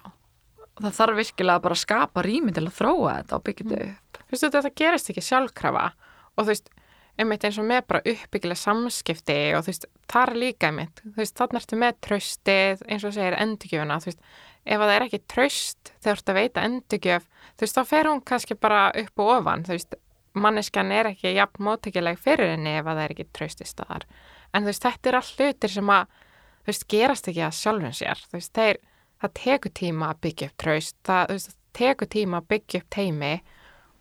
Það 0.81 0.95
þarf 0.97 1.17
virkilega 1.21 1.63
bara 1.63 1.77
að 1.77 1.83
skapa 1.83 2.23
rými 2.25 2.53
til 2.55 2.65
að 2.65 2.77
þróa 2.77 3.15
þetta 3.19 3.37
og 3.37 3.43
byggja 3.47 3.65
þetta 3.69 3.87
upp. 3.87 4.21
Þú 4.21 4.33
veist, 4.33 4.45
þetta 4.45 4.71
gerist 4.81 5.11
ekki 5.11 5.23
sjálfkrafa. 5.25 5.87
Og 6.31 6.45
þú 6.45 6.49
veist, 6.51 6.71
einmitt 7.19 7.43
eins 7.45 7.59
og 7.61 7.67
með 7.67 7.81
bara 7.89 8.03
uppbyggilega 8.07 8.59
samskipti 8.59 9.39
og 9.55 9.65
þú 9.65 9.71
veist, 9.71 9.87
þar 10.11 10.31
líka 10.37 10.69
einmitt, 10.69 11.01
þú 11.03 11.17
veist, 11.19 11.35
þannig 11.37 11.59
ertu 11.61 11.79
með 11.81 11.97
tröstið, 12.07 12.85
eins 12.87 13.05
og 13.07 13.15
segir 13.15 13.37
endurgjöfuna, 13.37 13.99
þú 14.01 14.11
veist, 14.11 14.23
ef 14.61 14.77
að 14.77 14.85
það 14.85 14.95
er 14.95 15.05
ekki 15.07 15.21
tröst 15.33 15.91
þegar 15.91 16.05
þú 16.05 16.21
ert 16.21 16.31
að 16.31 16.39
veita 16.39 16.65
endurgjöf, 16.69 17.27
þú 17.51 17.65
veist, 17.65 17.77
þá 17.77 17.91
fer 17.91 18.09
hún 18.11 18.23
kannski 18.31 18.57
bara 18.67 18.83
upp 19.03 19.23
og 19.23 19.33
ofan, 19.37 19.65
þú 19.67 19.75
veist, 19.75 19.97
manneskjan 20.31 20.93
er 20.95 21.11
ekki 21.11 21.33
jafn 21.35 21.65
mótækileg 21.67 22.19
fyrir 22.21 22.53
henni 22.53 22.77
ef 22.79 22.85
að 22.85 23.01
það 23.01 23.05
er 23.05 23.15
ekki 23.15 23.27
tröst 23.35 23.63
í 23.63 23.67
staðar. 23.67 24.07
En 24.55 24.63
þú 24.63 24.71
veist, 24.71 24.85
þetta 24.87 25.11
er 25.11 25.19
all 25.19 25.31
hlutir 25.35 25.73
sem 25.75 25.91
að, 25.91 26.21
þú 26.61 26.71
veist, 26.71 26.87
gerast 26.95 27.31
ekki 27.31 27.43
að 27.43 27.57
sjálfum 27.59 27.97
sér, 27.99 28.23
þú 28.31 28.39
veist, 28.39 28.53
þeir, 28.55 28.81
það 29.21 29.33
tekur 29.37 29.73
tíma 29.77 30.11
að 30.11 30.21
byggja 30.25 30.49
upp 30.49 30.59
tröst, 30.63 30.95
það, 31.07 31.33
veist, 31.33 31.57
tekur 31.77 32.09
tíma 32.11 32.41
að 32.41 32.47
byggja 32.53 32.81
upp 32.81 32.93
teimi 32.95 33.33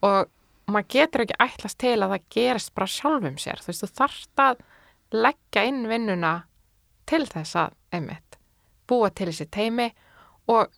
og 0.06 0.30
maður 0.70 0.90
getur 0.94 1.24
ekki 1.24 1.38
ætlast 1.44 1.80
til 1.82 1.96
að 1.98 2.14
það 2.14 2.28
gerist 2.36 2.74
bara 2.74 2.94
sjálfum 2.94 3.38
sér, 3.40 3.62
þú 3.62 3.72
veist, 3.72 3.84
þú 3.84 4.00
þarft 4.00 4.44
að 4.44 4.62
leggja 5.10 5.64
inn 5.66 5.82
vinnuna 5.90 6.34
til 7.10 7.24
þess 7.26 7.58
að, 7.58 7.74
einmitt, 7.94 8.38
búa 8.88 9.10
til 9.10 9.30
þessi 9.30 9.48
teimi 9.50 9.90
og 10.50 10.70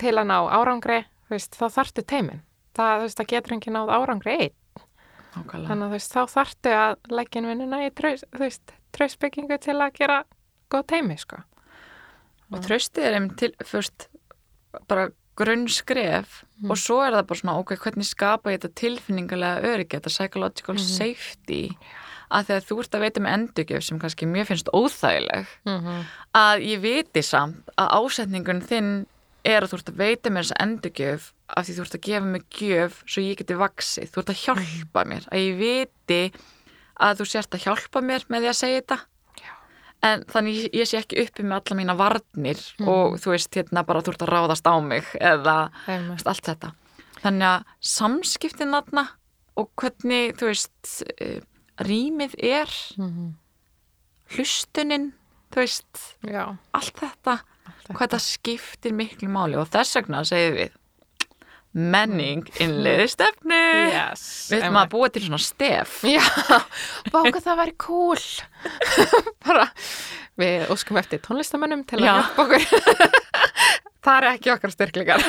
til 0.00 0.14
að 0.16 0.30
ná 0.30 0.38
árangri, 0.52 1.02
þú 1.28 1.36
veist, 1.36 1.56
þá 1.56 1.66
þarftu 1.76 2.04
teimin. 2.08 2.42
Það, 2.76 2.92
þú 2.94 3.06
veist, 3.06 3.20
það 3.20 3.30
getur 3.34 3.56
ekki 3.56 3.74
náð 3.74 3.92
árangri 3.96 4.36
einn. 4.36 4.56
Þannig 5.30 5.70
að 5.70 5.82
þú 5.82 5.90
veist, 5.94 6.14
þá 6.14 6.34
þarftu 6.34 6.74
að 6.76 6.94
leggja 7.12 7.40
inn 7.40 7.50
vinnuna 7.50 7.82
í 7.84 7.90
traust, 7.96 8.26
þú 8.34 8.44
veist, 8.44 8.74
traustbyggingu 8.96 9.58
til 9.62 9.76
að 9.76 9.96
gera 9.98 10.18
góð 10.72 10.86
teimi, 10.94 11.16
sko. 11.20 11.42
Og 12.50 12.62
tröstið 12.64 13.06
er 13.06 13.16
einmitt 13.18 13.38
til, 13.38 13.52
fyrst, 13.66 14.08
bara 14.90 15.08
grunnskref 15.40 16.42
og 16.68 16.76
svo 16.78 17.00
er 17.04 17.14
það 17.14 17.26
bara 17.30 17.40
svona, 17.40 17.56
ok, 17.62 17.74
hvernig 17.80 18.08
skapa 18.08 18.52
ég 18.52 18.60
þetta 18.60 18.80
tilfinningarlega 18.80 19.72
öryggi, 19.72 19.96
þetta 19.96 20.12
psychological 20.12 20.78
safety? 20.82 21.62
Að 22.30 22.50
þegar 22.50 22.66
þú 22.68 22.76
ert 22.82 22.94
að 22.94 23.04
veita 23.04 23.22
með 23.24 23.36
endurgjöf 23.36 23.86
sem 23.86 24.02
kannski 24.02 24.28
mér 24.30 24.46
finnst 24.46 24.68
óþægileg. 24.70 25.48
Mm 25.66 25.78
-hmm. 25.80 26.04
að 26.38 26.66
ég 26.66 26.80
viti 26.80 27.22
samt 27.22 27.70
að 27.74 27.90
ásetningun 27.98 28.62
þinn 28.62 28.92
er 29.44 29.64
að 29.64 29.72
þú 29.72 29.78
ert 29.78 29.90
að 29.90 30.00
veita 30.00 30.30
mér 30.30 30.44
þessa 30.44 30.62
endurgjöf 30.64 31.32
af 31.48 31.66
því 31.66 31.74
þú 31.76 31.84
ert 31.84 31.94
að 31.94 32.06
gefa 32.06 32.26
mig 32.26 32.42
gjöf 32.50 33.02
svo 33.06 33.22
ég 33.24 33.38
geti 33.40 33.54
vaksið, 33.54 34.10
þú 34.12 34.20
ert 34.20 34.32
að 34.32 34.42
hjálpa 34.44 35.04
mér 35.04 35.28
að 35.30 35.38
ég 35.38 35.54
viti 35.60 36.32
að 37.00 37.20
þú 37.20 37.26
sért 37.30 37.54
að 37.56 37.64
hjálpa 37.64 38.02
mér 38.04 38.26
með 38.28 38.44
því 38.44 38.50
að 38.52 38.60
segja 38.60 38.80
þetta 38.80 38.98
en 40.06 40.22
þannig 40.32 40.56
ég, 40.56 40.70
ég 40.80 40.88
sé 40.88 40.98
ekki 41.00 41.20
uppi 41.24 41.44
með 41.44 41.56
alla 41.60 41.76
mína 41.80 41.96
varnir 41.98 42.60
og 42.88 43.18
þú 43.20 43.34
veist 43.34 43.54
hérna 43.58 43.82
bara 43.86 44.00
þú 44.04 44.14
ert 44.14 44.24
að 44.24 44.32
ráðast 44.34 44.66
á 44.70 44.74
mig 44.80 45.04
eða 45.20 45.56
veist, 45.86 46.26
allt 46.30 46.46
þetta. 46.48 46.72
Þannig 47.20 47.48
að 47.50 47.64
samskiptin 47.92 48.72
þarna 48.76 49.06
og 49.60 49.70
hvernig 49.76 50.36
þú 50.40 50.48
veist 50.52 50.94
eh, 51.20 51.40
rýmið 51.84 52.36
er 52.40 52.72
hlustunin 54.36 55.10
þú 55.50 55.64
veist, 55.64 56.04
Já, 56.24 56.44
allt 56.76 57.00
þetta 57.02 57.40
hvað 57.90 58.04
þetta. 58.04 58.20
skiptir 58.22 58.92
miklu 58.94 59.28
máli. 59.32 59.56
Og 59.58 59.66
þess 59.72 59.96
vegna 59.98 60.22
segir 60.28 60.54
við 60.56 60.76
menning 61.72 62.46
innleiði 62.62 63.06
stefnu. 63.12 63.58
Yes. 63.94 64.24
við 64.50 64.64
ætlum 64.64 64.80
að 64.80 64.90
búa 64.94 65.10
til 65.14 65.22
svona 65.26 65.40
stef. 65.42 66.00
Já, 66.16 66.24
báka 67.12 67.42
það 67.44 67.60
væri 67.62 67.76
cool. 67.84 68.24
Bara 69.46 69.68
við 70.40 70.72
óskum 70.72 70.98
eftir 71.00 71.22
tónlistamönnum 71.24 71.84
til 71.88 72.00
að 72.00 72.08
Já. 72.08 72.14
hjálpa 72.18 72.46
okkur. 72.46 72.62
Það 74.04 74.16
er 74.16 74.26
ekki 74.30 74.48
okkar 74.54 74.72
styrklingar 74.72 75.20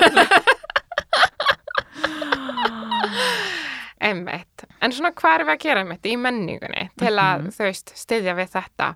einmitt. 4.01 4.63
En 4.82 4.93
svona 4.95 5.12
hvað 5.15 5.36
erum 5.36 5.49
við 5.51 5.58
að 5.58 5.65
gera 5.65 5.84
einmitt 5.84 6.08
í 6.10 6.15
menningunni 6.19 6.86
til 6.99 7.12
að 7.21 7.49
þú 7.56 7.67
veist 7.67 7.93
styðja 7.99 8.38
við 8.38 8.54
þetta? 8.56 8.88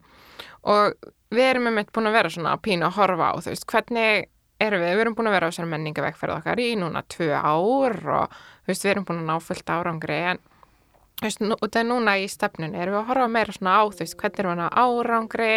Og 0.71 0.95
við 1.35 1.49
erum 1.49 1.69
einmitt 1.69 1.91
búin 1.93 2.09
að 2.09 2.17
vera 2.17 2.31
svona 2.33 2.55
pínu 2.63 2.87
að 2.87 2.97
horfa 2.99 3.31
á 3.31 3.33
þú 3.37 3.53
veist 3.53 3.67
hvernig 3.69 4.29
erum 4.59 4.81
við, 4.81 4.91
við 4.95 5.01
erum 5.05 5.15
búin 5.17 5.27
að 5.29 5.35
vera 5.35 5.47
á 5.47 5.51
þessari 5.51 5.71
menningavegferð 5.73 6.35
okkar 6.39 6.59
í 6.63 6.67
núna 6.79 7.01
tvö 7.11 7.31
ár 7.35 7.97
og 8.19 8.35
veist 8.67 8.85
við 8.85 8.91
erum 8.95 9.05
búin 9.07 9.23
að 9.23 9.29
ná 9.31 9.39
fullt 9.43 9.69
árangri 9.75 10.19
en 10.31 10.39
veist, 11.21 11.39
nú, 11.43 11.55
það 11.61 11.79
er 11.81 11.87
núna 11.89 12.17
í 12.19 12.27
stefnunni 12.31 12.79
erum 12.79 12.95
við 12.95 13.01
að 13.01 13.09
horfa 13.11 13.27
meira 13.35 13.55
svona 13.55 13.75
á, 13.79 13.83
veist, 13.99 14.17
hvernig 14.19 14.39
erum 14.39 14.51
við 14.51 14.57
að 14.57 14.63
ná 14.63 14.69
árangri, 14.85 15.51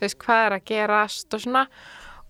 hvað 0.00 0.46
er 0.46 0.56
að 0.58 0.64
gerast 0.70 1.34
og 1.34 1.40
svona 1.44 1.64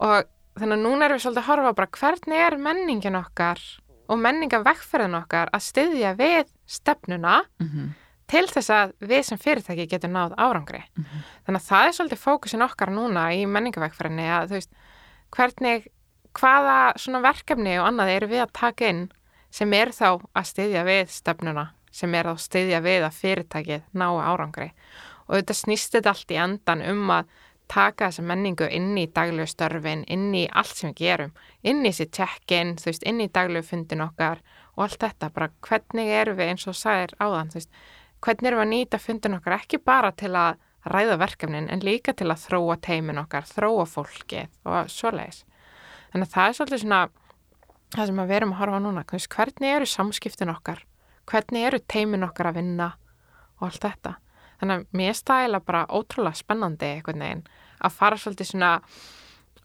og 0.04 0.30
þannig 0.60 0.76
að 0.78 0.84
núna 0.84 1.06
erum 1.08 1.18
við 1.18 1.24
svolítið 1.26 1.42
að 1.42 1.48
horfa 1.50 1.72
bara 1.80 1.92
hvernig 1.98 2.44
er 2.46 2.56
menningin 2.68 3.16
okkar 3.18 3.60
og 4.04 4.18
menningavegferðin 4.20 5.16
okkar 5.18 5.48
að 5.56 5.64
styðja 5.64 6.14
við 6.18 6.48
stefnuna 6.68 7.42
Mhm. 7.60 7.92
til 8.26 8.46
þess 8.48 8.70
að 8.72 8.92
við 9.00 9.22
sem 9.24 9.38
fyrirtæki 9.38 9.86
getum 9.88 10.12
náð 10.12 10.32
árangri. 10.40 10.82
Þannig 11.46 11.60
að 11.60 11.68
það 11.68 11.86
er 11.88 11.92
svolítið 11.92 12.20
fókusin 12.24 12.64
okkar 12.64 12.88
núna 12.92 13.24
í 13.36 13.44
menningavegferðinni 13.46 14.28
að 14.32 14.66
hvernig, 15.34 15.86
hvaða 16.34 16.78
svona 17.00 17.22
verkefni 17.24 17.78
og 17.78 17.88
annað 17.88 18.12
eru 18.16 18.30
við 18.32 18.44
að 18.44 18.54
taka 18.58 18.90
inn 18.90 19.06
sem 19.54 19.72
er 19.76 19.92
þá 19.94 20.08
að 20.34 20.50
styðja 20.50 20.84
við 20.88 21.14
stefnuna, 21.14 21.68
sem 21.94 22.14
er 22.18 22.28
að 22.30 22.42
styðja 22.42 22.80
við 22.84 23.06
að 23.06 23.18
fyrirtækið 23.20 23.88
ná 23.94 24.06
árangri. 24.10 24.72
Og 25.28 25.38
þetta 25.38 25.56
snýst 25.56 25.94
þetta 25.94 26.14
allt 26.14 26.34
í 26.34 26.40
endan 26.42 26.82
um 26.90 27.12
að 27.14 27.30
taka 27.70 28.10
þessa 28.10 28.24
menningu 28.28 28.66
inn 28.68 28.92
í 28.98 29.06
daglegu 29.14 29.46
störfin, 29.48 30.04
inn 30.10 30.34
í 30.36 30.44
allt 30.52 30.74
sem 30.76 30.90
við 30.90 31.00
gerum, 31.00 31.32
inn 31.62 31.80
í 31.84 31.92
þessi 31.92 32.10
check-in, 32.18 32.74
þú 32.80 32.90
veist, 32.90 33.06
inn 33.08 33.22
í 33.24 33.30
daglegu 33.32 33.64
fundin 33.70 34.04
okkar 34.04 34.42
og 34.74 34.84
allt 34.88 35.00
þetta, 35.06 35.30
bara 35.32 35.50
hvernig 35.64 36.12
erum 36.18 36.38
við 36.38 36.52
eins 36.52 36.68
og 36.68 36.76
sagðir 36.76 37.16
áðan, 37.22 37.54
þú 37.54 37.60
veist, 37.60 37.80
hvernig 38.24 38.50
erum 38.50 38.60
við 38.60 38.66
að 38.66 38.72
nýta 38.74 39.00
fundin 39.00 39.38
okkar 39.38 39.56
ekki 39.60 39.80
bara 39.80 40.12
til 40.12 40.34
að 40.36 40.60
ræða 40.84 41.16
verkefnin 41.22 41.70
en 41.72 41.84
líka 41.84 42.12
til 42.12 42.28
að 42.28 42.44
þróa 42.44 42.76
teimin 42.84 43.22
okkar, 43.22 43.46
þróa 43.48 43.86
fólkið 43.88 44.50
og 44.68 44.90
svoleiðis. 44.92 45.44
Þannig 46.14 46.28
að 46.28 46.34
það 46.34 46.48
er 46.48 46.56
svolítið 46.56 46.82
svona 46.84 46.98
það 47.94 48.10
sem 48.10 48.20
við 48.20 48.36
erum 48.36 48.52
að 48.54 48.60
horfa 48.60 48.82
núna, 48.84 49.02
hvernig 49.04 49.72
eru 49.74 49.88
samskiptin 49.90 50.52
okkar, 50.52 50.84
hvernig 51.26 51.66
eru 51.66 51.80
teimin 51.90 52.26
okkar 52.26 52.52
að 52.52 52.60
vinna 52.60 52.86
og 53.58 53.66
allt 53.66 53.82
þetta. 53.82 54.14
Þannig 54.60 54.78
að 54.78 54.96
mér 55.00 55.18
stæla 55.18 55.60
bara 55.66 55.82
ótrúlega 55.90 56.38
spennandi 56.38 56.92
einhvern 56.92 57.24
veginn 57.26 57.44
að 57.84 57.98
fara 57.98 58.18
svolítið 58.20 58.50
svona 58.52 58.70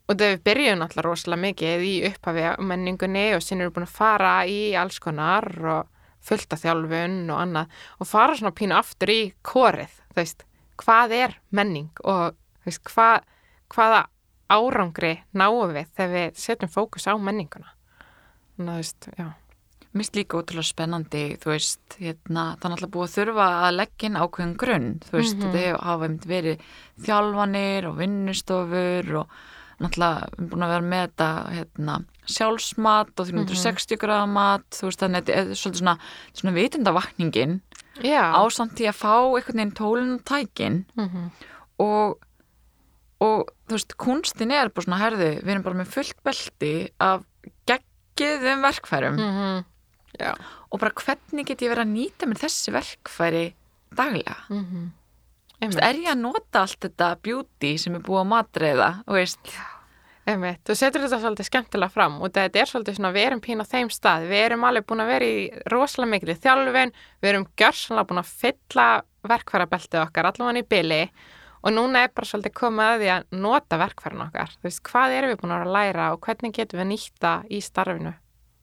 og 0.10 0.18
við 0.18 0.42
byrjum 0.48 0.82
alltaf 0.82 1.06
rosalega 1.06 1.44
mikið 1.46 1.86
í 1.86 1.94
upphafi 2.10 2.46
menningunni 2.66 3.28
og 3.36 3.46
sinni 3.46 3.68
erum 3.68 3.76
búin 3.78 3.86
að 3.86 3.98
fara 4.00 4.34
í 4.50 4.60
alls 4.74 4.98
konar 5.04 5.46
og 5.62 5.98
fullta 6.26 6.58
þjálfun 6.60 7.20
og 7.30 7.42
annað 7.44 7.82
og 8.02 8.10
fara 8.10 8.38
svona 8.38 8.56
pínu 8.58 8.76
aftur 8.76 9.14
í 9.14 9.20
korið, 9.46 9.94
þú 10.10 10.18
veist, 10.18 10.48
hvað 10.82 11.14
er 11.20 11.38
menning 11.54 11.92
og 12.02 12.34
veist, 12.66 12.82
hvað, 12.90 13.22
hvaða 13.70 14.08
árangri 14.50 15.20
náum 15.34 15.74
við 15.74 15.88
þegar 15.96 16.14
við 16.16 16.36
setjum 16.36 16.70
fókus 16.74 17.08
á 17.08 17.14
menninguna. 17.18 17.70
Þannig 18.58 18.70
að 18.70 18.74
þú 18.74 18.82
veist, 18.84 19.10
já. 19.18 19.28
Mér 19.90 20.04
finnst 20.06 20.16
líka 20.20 20.38
ótrúlega 20.38 20.70
spennandi, 20.70 21.22
þú 21.42 21.50
veist, 21.50 21.96
hérna, 21.98 22.44
er 22.54 22.70
náttúrulega 22.70 22.94
búið 22.94 23.08
að 23.08 23.16
þurfa 23.18 23.46
að 23.66 23.78
leggja 23.80 24.06
inn 24.10 24.20
ákveðin 24.22 24.58
grunn, 24.62 24.90
þú 25.02 25.12
veist, 25.18 25.36
Mhm. 25.38 25.42
þetta 25.42 25.64
hefur 25.64 25.84
hafa 25.84 26.08
verið 26.30 26.60
þjálfanir 27.02 27.88
og 27.90 27.96
vinnustofur 27.98 29.16
og 29.24 29.28
náttúrulega 29.80 30.20
við 30.20 30.38
erum 30.38 30.50
búin 30.52 30.66
að 30.68 30.74
vera 30.76 30.88
með 30.92 31.04
þetta 31.08 31.30
hérna, 31.56 31.96
sjálfsmat 32.30 33.20
og 33.20 33.28
360 33.28 33.98
mm 33.98 34.10
-hmm. 34.10 34.30
mat 34.30 34.70
þú 34.70 34.84
veist 34.86 35.00
þannig 35.00 35.18
að 35.18 35.26
þetta 35.26 35.38
er 35.40 35.46
svolítið 35.56 35.80
svona, 35.80 35.98
svona 36.34 36.54
vitundavakningin 36.56 37.62
Já. 38.04 38.24
ásamt 38.36 38.80
í 38.80 38.86
að 38.86 39.00
fá 39.02 39.16
einhvern 39.36 39.58
veginn 39.58 39.72
tólinn 39.74 40.14
og 40.16 40.24
tækin 40.26 40.86
Mhm. 40.96 41.32
og, 41.80 42.18
og 43.20 43.50
þú 43.68 43.76
veist, 43.78 43.96
kunstin 44.00 44.52
er 44.56 44.70
bara 44.72 44.86
svona 44.86 45.02
herðu, 45.02 45.32
við 45.44 45.54
erum 45.54 45.66
bara 45.66 45.80
með 45.82 45.92
fullt 45.96 46.22
belti 46.24 46.74
af 47.04 47.26
geggiðum 47.70 48.64
verkfærum. 48.68 49.20
Mhm. 49.20 49.66
Já. 50.20 50.34
og 50.74 50.80
bara 50.82 50.92
hvernig 50.92 51.46
get 51.46 51.62
ég 51.62 51.70
verið 51.70 51.86
að 51.86 51.92
nýta 51.94 52.28
mér 52.28 52.40
þessi 52.42 52.72
verkfæri 52.74 53.54
daglega? 53.96 54.36
Mhm. 54.50 54.90
Þú 55.62 55.68
veist, 55.68 55.82
er 55.84 55.94
ég 55.96 56.10
að 56.10 56.20
nota 56.20 56.62
allt 56.64 56.80
þetta 56.80 57.22
beauty 57.22 57.78
sem 57.78 57.96
er 57.96 58.02
búið 58.02 58.22
að 58.24 58.32
matreiða 58.34 58.90
og 59.08 59.14
veist, 59.16 59.52
þú 60.26 60.76
setur 60.76 61.02
þetta 61.06 61.20
svolítið 61.22 61.48
skemmtilega 61.50 61.92
fram 61.92 62.22
og 62.22 62.32
þetta 62.34 62.62
er 62.62 62.66
svolítið 62.66 62.96
svona, 62.98 63.14
við 63.14 63.26
erum 63.28 63.42
pín 63.42 63.62
á 63.62 63.66
þeim 63.70 63.90
stað, 63.90 64.28
við 64.30 64.46
erum 64.46 64.64
alveg 64.64 64.86
búin 64.86 65.04
að 65.04 65.12
vera 65.14 65.26
í 65.26 65.50
rosalega 65.72 66.12
mikil 66.12 66.36
þjálfin, 66.36 66.92
við 67.22 67.30
erum 67.30 67.48
gjörsanlega 67.56 68.08
búin 68.10 68.24
að 68.24 68.34
fylla 68.44 68.88
verkfærabeltið 69.30 70.02
okkar 70.06 70.26
allavega 70.32 70.60
í 70.64 70.70
byli 70.70 71.02
og 71.64 71.74
núna 71.76 72.06
er 72.06 72.14
bara 72.16 72.30
svolítið 72.30 72.54
komið 72.56 72.86
að 72.94 73.02
því 73.04 73.12
að 73.18 73.28
nota 73.44 73.80
verkfærin 73.82 74.26
okkar, 74.30 74.56
þú 74.60 74.68
veist, 74.70 74.82
hvað 74.90 75.16
erum 75.20 75.34
við 75.34 75.42
búin 75.44 75.56
að 75.58 75.72
læra 75.76 76.10
og 76.16 76.22
hvernig 76.26 76.54
getum 76.56 76.80
við 76.84 76.92
nýtta 76.94 77.34
í 77.52 77.62
starfinu 77.66 78.14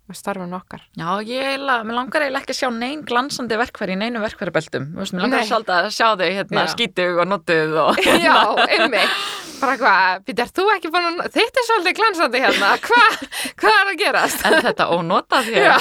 og 0.07 0.15
starfinu 0.15 0.55
okkar. 0.55 0.85
já, 0.95 1.09
ég 1.27 1.57
langar 1.67 2.23
eiginlega 2.23 2.39
ekki 2.45 2.55
að 2.55 2.61
sjá 2.61 2.69
neinn 2.71 3.01
glansandi 3.09 3.57
verkfæri 3.59 3.97
í 3.97 3.99
neinu 3.99 4.21
verkfæribeltum, 4.23 4.85
mér 4.95 5.11
langar 5.19 5.41
Nei. 5.43 5.49
svolítið 5.51 5.75
að 5.81 5.89
sjá 5.97 6.07
þau 6.15 6.29
hérna, 6.31 6.63
Já. 6.63 6.71
skítug 6.77 7.19
og 7.25 7.27
notuð 7.33 7.75
og 7.83 7.99
Já, 8.29 8.37
einmitt, 8.71 9.19
bara 9.59 9.75
hvað, 9.83 10.23
Býtar, 10.31 10.53
þú 10.55 10.69
ekki 10.77 10.93
búin 10.95 11.09
að, 11.11 11.27
þitt 11.35 11.59
er 11.59 11.69
svolítið 11.73 11.99
glansandi 11.99 12.45
hérna, 12.47 12.71
hvað, 12.87 13.21
hvað 13.59 13.81
er 13.83 13.93
að 13.93 14.01
gerast? 14.05 14.47
en 14.47 14.59
þetta 14.69 14.89
ónota 14.95 15.43
því 15.43 15.59
Já. 15.67 15.77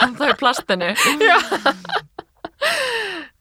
en 0.00 0.16
það 0.16 0.28
er 0.32 0.38
plastinu 0.40 0.92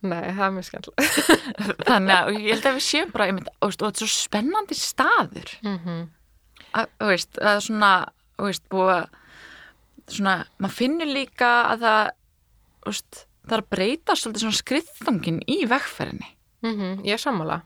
Nei, 0.06 0.22
það 0.32 0.46
er 0.48 0.54
mjög 0.56 0.68
skemmtilega. 0.70 1.38
þannig 1.90 2.16
að 2.16 2.30
ég 2.36 2.52
held 2.54 2.70
að 2.70 2.78
við 2.78 2.86
séum 2.86 3.14
bara 3.16 3.30
einmitt, 3.30 3.50
og, 3.60 3.74
þetta 3.74 3.92
er 3.92 4.02
svo 4.04 4.12
spennandi 4.14 4.78
staður. 4.80 5.58
Mm 5.66 6.06
að, 6.76 6.90
þú 7.00 7.12
veist, 7.12 7.40
að 7.40 7.62
svona 7.68 7.92
þú 8.36 8.50
veist, 8.50 8.66
búið 8.72 8.92
að 8.96 9.06
svona, 10.16 10.34
maður 10.62 10.78
finnur 10.80 11.12
líka 11.12 11.52
að 11.72 11.86
það 11.86 12.02
þú 12.86 12.92
veist, 12.92 13.22
það 13.46 13.56
er 13.56 13.64
að 13.64 13.72
breyta 13.76 14.18
svolítið 14.20 14.46
svona 14.46 14.60
skriðþungin 14.60 15.40
í 15.50 15.62
vegferðinni. 15.70 16.30
Ég 17.06 17.16
er 17.16 17.22
sammála. 17.22 17.62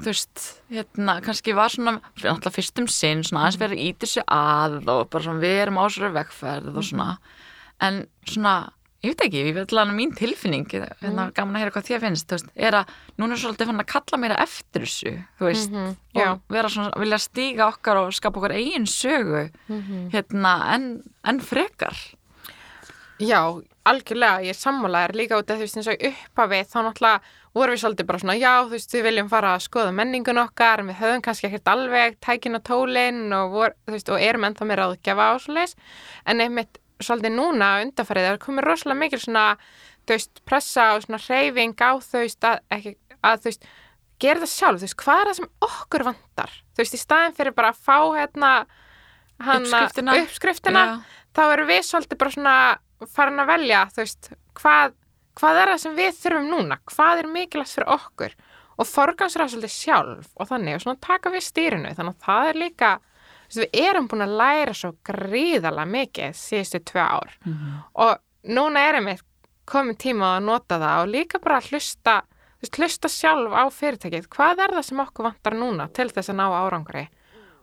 þú 0.00 0.08
veist, 0.08 0.44
hérna, 0.70 1.20
kannski 1.24 1.54
var 1.56 1.72
svona 1.72 1.98
náttúrulega 2.00 2.54
fyrstum 2.54 2.88
sinn, 2.88 3.24
svona 3.26 3.46
aðeins 3.46 3.60
verið 3.60 3.78
að 3.78 3.88
íti 3.90 4.08
sig 4.08 4.24
að 4.26 4.78
og 4.88 5.08
bara 5.12 5.26
svona 5.26 5.44
við 5.44 5.62
erum 5.64 5.80
á 5.80 5.84
svo 5.92 6.12
vegferð 6.14 6.76
og 6.76 6.86
svona. 6.86 7.08
En 7.80 8.06
svona, 8.28 8.54
ég 9.02 9.14
veit 9.14 9.22
ekki, 9.24 9.40
ég 9.48 9.54
veit 9.56 9.72
alveg 9.72 9.96
mín 9.96 10.10
tilfinning, 10.16 10.66
hérna 11.00 11.30
gaman 11.32 11.56
að 11.56 11.62
heyra 11.64 11.72
hvað 11.76 11.86
þér 11.88 12.02
finnst, 12.04 12.30
veist, 12.34 12.50
er 12.56 12.76
að 12.82 12.90
núna 13.18 13.32
er 13.36 13.40
svolítið 13.42 13.70
fann 13.70 13.80
að 13.84 13.88
kalla 13.94 14.18
mér 14.20 14.34
eftir 14.42 14.84
þessu, 14.84 15.12
þú 15.40 15.48
veist 15.48 15.70
Mhm, 15.72 15.96
já. 16.14 16.26
og 16.32 16.40
vera 16.52 16.68
svona, 16.68 16.92
vilja 17.00 17.18
stíga 17.18 17.68
okkar 17.72 17.96
og 18.04 18.12
skapa 18.12 18.40
okkar 18.42 18.56
eigin 18.58 18.84
sögu 18.86 19.46
hérna, 20.12 20.54
en, 20.74 21.02
en 21.24 21.40
frekar. 21.40 21.96
Já, 23.20 23.40
algjörlega, 23.84 24.40
ég 24.48 24.56
sammálaðir 24.56 25.12
líka 25.18 25.36
út 25.40 25.50
af 25.52 25.60
veist 25.60 25.76
eins 25.76 25.88
og 25.92 26.00
uppafið 26.08 26.68
þá 26.70 26.78
náttúrulega 26.86 27.20
vorum 27.52 27.74
við 27.74 27.80
svolítið 27.82 28.06
bara 28.08 28.20
svona 28.22 28.36
já, 28.40 28.52
þú 28.64 28.70
veist, 28.76 28.94
við 28.94 29.04
viljum 29.08 29.28
fara 29.28 29.50
að 29.56 29.64
skoða 29.66 29.92
menningun 29.92 30.40
okkar 30.40 30.82
við 30.88 30.96
höfum 31.02 31.24
kannski 31.26 31.48
ekkert 31.50 31.68
alveg 31.72 32.16
tækin 32.24 32.56
og 32.56 32.64
tólin 32.64 33.20
og, 33.36 33.50
vor, 33.52 33.74
veist, 33.92 34.08
og 34.08 34.22
erum 34.24 34.46
ennþá 34.48 34.68
meira 34.70 34.86
áðgjafa 34.88 35.26
á 35.28 35.34
svo 35.42 35.56
leis 35.58 35.76
en 36.24 36.40
einmitt 36.46 36.79
svolítið 37.06 37.34
núna 37.36 37.70
undarfærið 37.84 38.26
það 38.26 38.34
er 38.36 38.42
komið 38.44 38.66
rosalega 38.66 39.00
mikil 39.00 39.20
svona 39.22 39.44
þú 40.06 40.16
veist, 40.16 40.42
pressa 40.48 40.88
og 40.96 41.04
svona 41.04 41.20
hreyfing 41.24 41.76
á 41.80 41.90
þú 42.02 42.24
veist, 42.24 42.44
að, 42.44 42.60
ekki, 42.76 42.94
að 43.20 43.40
þú 43.40 43.50
veist 43.50 43.66
gera 44.20 44.42
það 44.42 44.52
sjálf, 44.52 44.80
þú 44.80 44.86
veist, 44.88 44.98
hvað 45.00 45.20
er 45.22 45.30
það 45.30 45.38
sem 45.38 45.50
okkur 45.66 46.06
vantar? 46.10 46.54
Þú 46.74 46.82
veist, 46.82 46.96
í 46.96 47.00
staðin 47.00 47.36
fyrir 47.38 47.56
bara 47.56 47.72
að 47.72 47.82
fá 47.86 47.98
hérna 48.18 48.52
hana, 49.40 49.64
Uppskriftina. 49.64 50.16
uppskriftina 50.20 50.84
þá 51.36 51.42
erum 51.54 51.70
við 51.70 51.82
svolítið 51.88 52.20
bara 52.20 52.34
svona 52.34 52.56
farin 53.14 53.40
að 53.40 53.52
velja, 53.54 53.82
þú 53.94 54.02
veist, 54.02 54.30
hvað, 54.60 54.96
hvað 55.40 55.60
er 55.62 55.72
það 55.72 55.82
sem 55.84 55.98
við 56.00 56.18
þurfum 56.20 56.50
núna, 56.52 56.80
hvað 56.90 57.22
er 57.22 57.30
mikilvægt 57.32 57.76
fyrir 57.78 57.92
okkur? 57.96 58.34
Og 58.80 58.88
forgansra 58.88 59.46
svolítið 59.48 59.72
sjálf 59.76 60.28
og 60.40 60.48
þannig 60.48 60.78
og 60.78 60.84
svona 60.84 61.00
taka 61.04 61.32
við 61.32 61.44
stýrinu, 61.44 61.94
þannig 61.96 62.16
að 62.16 62.26
það 62.28 62.50
er 62.50 62.60
líka, 62.60 62.92
veist, 63.50 63.60
við 63.60 63.84
erum 63.84 64.08
búin 64.10 64.26
að 64.26 64.36
læra 64.40 64.74
svo 64.76 64.92
gríðalega 65.06 65.90
mikið 65.90 66.36
síðustu 66.38 66.82
tvö 66.90 67.04
ár 67.04 67.36
og 67.94 68.18
núna 68.48 68.86
erum 68.88 69.10
við 69.10 69.24
komin 69.70 69.96
tíma 69.96 70.36
að 70.36 70.46
nota 70.48 70.78
það 70.80 71.04
og 71.04 71.10
líka 71.14 71.38
bara 71.42 71.60
að 71.60 71.70
hlusta, 71.70 72.22
hlusta 72.76 73.08
sjálf 73.08 73.54
á 73.54 73.64
fyrirtækið, 73.70 74.28
hvað 74.32 74.64
er 74.64 74.74
það 74.76 74.86
sem 74.88 75.02
okkur 75.04 75.28
vantar 75.28 75.56
núna 75.58 75.88
til 75.94 76.08
þess 76.10 76.32
að 76.32 76.40
ná 76.40 76.46
árangri 76.50 77.08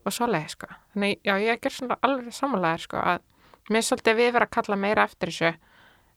og 0.08 0.13
svoleiði, 0.15 0.54
sko. 0.54 0.69
Þannig, 0.93 1.19
já, 1.28 1.34
ég 1.43 1.60
ger 1.62 1.76
svona 1.76 1.97
alveg 2.06 2.32
samanlegaðir, 2.36 2.86
sko, 2.86 3.02
að 3.02 3.73
mér 3.73 3.84
svolítið 3.84 4.19
við 4.21 4.32
vera 4.38 4.47
að 4.47 4.56
kalla 4.56 4.80
meira 4.80 5.04
eftir 5.04 5.34
þessu 5.34 5.52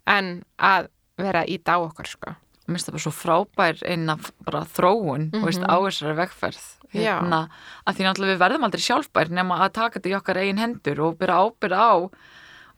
en 0.07 0.31
að 0.57 0.91
vera 1.19 1.43
í 1.45 1.59
á 1.67 1.77
okkur, 1.81 2.07
sko. 2.07 2.37
Mér 2.71 2.79
finnst 2.79 2.89
það 2.91 2.97
bara 2.97 3.05
svo 3.07 3.15
frábær 3.19 3.83
einn 3.91 4.11
af 4.15 4.31
bara 4.47 4.61
þróun 4.77 5.31
mm 5.33 5.45
veist, 5.47 5.63
á 5.67 5.77
þessari 5.79 6.17
vegferð 6.25 6.61
Mhm. 6.91 7.03
Hérna, 7.05 7.39
að 7.87 7.95
því 7.95 8.03
náttúrulega 8.05 8.33
við 8.35 8.39
verðum 8.43 8.65
aldrei 8.67 8.81
sjálfbær 8.83 9.29
nema 9.31 9.59
að 9.63 9.73
taka 9.77 10.01
þetta 10.01 10.11
í 10.11 10.15
okkar 10.19 10.39
eigin 10.43 10.59
hendur 10.59 11.01
og 11.07 11.19
byrja 11.21 11.37
ábyrð 11.39 11.77
á 11.79 11.93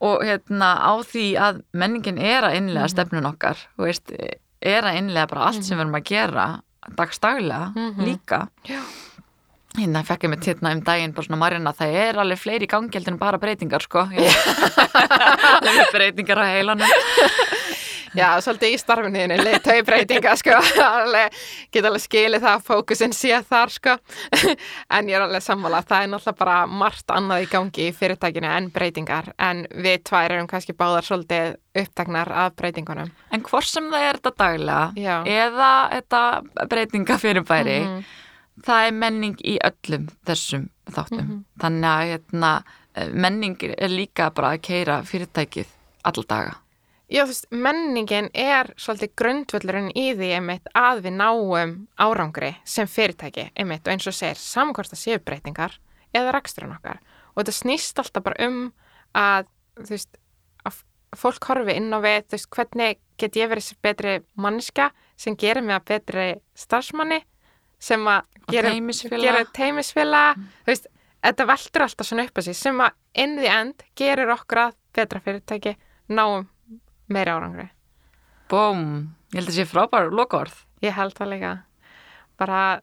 og 0.03 0.17
hérna 0.27 0.69
á 0.85 0.93
því 1.01 1.25
að 1.41 1.63
menningin 1.73 2.19
er 2.21 2.43
að 2.45 2.57
innlega 2.59 2.85
Mhm. 2.85 2.93
stefnun 2.93 3.31
okkar 3.33 3.57
veist, 3.79 4.13
er 4.61 4.83
að 4.83 4.99
innlega 5.01 5.29
bara 5.31 5.47
allt 5.49 5.65
sem 5.65 5.79
við 5.79 5.81
erum 5.87 5.97
að 5.97 6.05
gera 6.05 6.61
dagstaglega 6.95 7.73
Mhm. 7.75 8.05
líka 8.05 8.49
Já. 8.69 8.81
hérna 9.79 10.05
fekk 10.05 10.25
ég 10.25 10.31
mitt 10.31 10.45
hérna 10.45 10.73
um 10.77 10.81
daginn 10.85 11.15
bara 11.15 11.25
svona 11.27 11.39
Marjana, 11.39 11.73
það 11.73 11.95
er 11.95 12.15
alveg 12.21 12.39
fleiri 12.39 12.67
gangjald 12.69 13.09
en 13.09 13.17
bara 13.17 13.39
breytingar 13.39 13.81
sko 13.81 14.05
breytingar 15.93 16.37
á 16.39 16.45
heilanum 16.53 16.89
Já, 18.15 18.29
svolítið 18.45 18.75
í 18.75 18.79
starfinniðinu, 18.81 19.37
leiðtöi 19.41 19.83
breytinga, 19.89 20.35
sko, 20.37 20.57
alveg, 20.85 21.37
get 21.73 21.87
alveg 21.89 22.03
skilið 22.05 22.43
það 22.45 22.57
að 22.59 22.65
fókusin 22.67 23.15
sé 23.17 23.39
þar, 23.49 23.73
sko, 23.73 23.95
en 24.97 25.09
ég 25.09 25.17
er 25.17 25.25
alveg 25.25 25.43
sammála, 25.45 25.81
það 25.89 26.05
er 26.05 26.11
náttúrulega 26.13 26.39
bara 26.43 26.57
margt 26.67 27.15
annað 27.17 27.45
í 27.47 27.51
gangi 27.53 27.87
í 27.89 27.95
fyrirtækinu 27.97 28.51
en 28.53 28.69
breytingar, 28.75 29.31
en 29.41 29.65
við 29.73 30.03
tvær 30.11 30.35
erum 30.37 30.51
kannski 30.51 30.77
báðar 30.77 31.09
svolítið 31.09 31.57
upptaknar 31.83 32.29
af 32.45 32.57
breytingunum. 32.61 33.09
En 33.33 33.43
hvort 33.49 33.71
sem 33.71 33.89
það 33.93 34.09
er 34.11 34.21
þetta 34.21 34.35
daglega 34.45 34.83
eða 35.25 35.71
þetta 35.97 36.23
breytinga 36.69 37.17
fyrirbæri, 37.23 37.79
Mhm. 37.87 38.03
það 38.67 38.87
er 38.91 38.93
menning 38.93 39.37
í 39.49 39.57
öllum 39.65 40.09
þessum 40.29 40.69
þáttum. 40.93 41.25
Mhm. 41.25 41.45
Þannig 41.65 41.89
að 41.95 42.11
hérna, 42.13 42.53
menning 43.15 43.57
er 43.79 43.89
líka 43.89 44.29
bara 44.35 44.53
að 44.57 44.61
keira 44.69 45.01
fyrirtækið 45.09 45.67
alla 46.05 46.25
daga. 46.29 46.59
Já, 47.13 47.27
þú 47.27 47.29
veist, 47.29 47.47
menningin 47.53 48.29
er 48.33 48.71
svolítið 48.81 49.11
grundvöllurinn 49.21 49.91
í 49.93 50.15
því 50.17 50.29
einmitt 50.39 50.69
að 50.73 51.03
við 51.05 51.19
náum 51.19 51.73
árangri 52.01 52.55
sem 52.65 52.89
fyrirtæki, 52.89 53.51
einmitt, 53.53 53.85
og 53.85 53.93
eins 53.93 54.07
og 54.09 54.17
segir 54.17 54.39
samankvæmst 54.41 54.95
að 54.97 55.01
séu 55.03 55.21
breytingar 55.21 55.75
eða 56.17 56.33
reksturinn 56.33 56.73
okkar. 56.73 57.03
Og 57.35 57.43
þetta 57.43 57.55
snýst 57.59 58.01
alltaf 58.01 58.25
bara 58.25 58.47
um 58.49 58.57
að, 59.19 59.51
þú 59.83 59.93
veist, 59.93 60.17
að 60.65 60.79
fólk 61.21 61.49
horfi 61.51 61.75
inn 61.83 61.93
á 61.93 62.01
við, 62.01 62.25
þú 62.25 62.39
veist, 62.39 62.51
hvernig 62.57 63.03
get 63.21 63.37
ég 63.37 63.53
verið 63.53 63.69
betri 63.85 64.17
manniska 64.41 64.89
sem 65.21 65.37
gerir 65.37 65.67
mig 65.69 65.77
að 65.77 65.87
betri 65.93 66.27
starfsmanni 66.57 67.21
sem 67.83 68.09
að 68.09 68.25
teymisfélaga. 68.49 69.27
gerir 69.27 69.53
teimisfélaga, 69.61 70.49
þú 70.65 70.73
veist, 70.73 70.89
þetta 71.29 71.49
veltur 71.53 71.87
alltaf 71.91 72.09
svona 72.09 72.25
upp 72.25 72.41
á 72.41 72.43
sig 72.49 72.57
sem 72.57 72.81
að 72.81 72.97
in 73.21 73.37
the 73.37 73.53
end 73.53 73.85
gerir 74.01 74.33
okkur 74.33 74.65
að 74.65 74.75
betra 74.97 75.21
fyrirtæki, 75.21 75.77
náum 76.09 76.49
meiri 77.09 77.31
árangri. 77.31 77.69
Bóm, 78.53 79.15
ég 79.33 79.41
held 79.41 79.49
að 79.49 79.57
sé 79.57 79.65
frábær 79.69 80.11
lokaorð. 80.13 80.55
Ég 80.83 80.93
held 80.97 81.15
það 81.17 81.31
líka. 81.33 81.53
Bara 82.39 82.81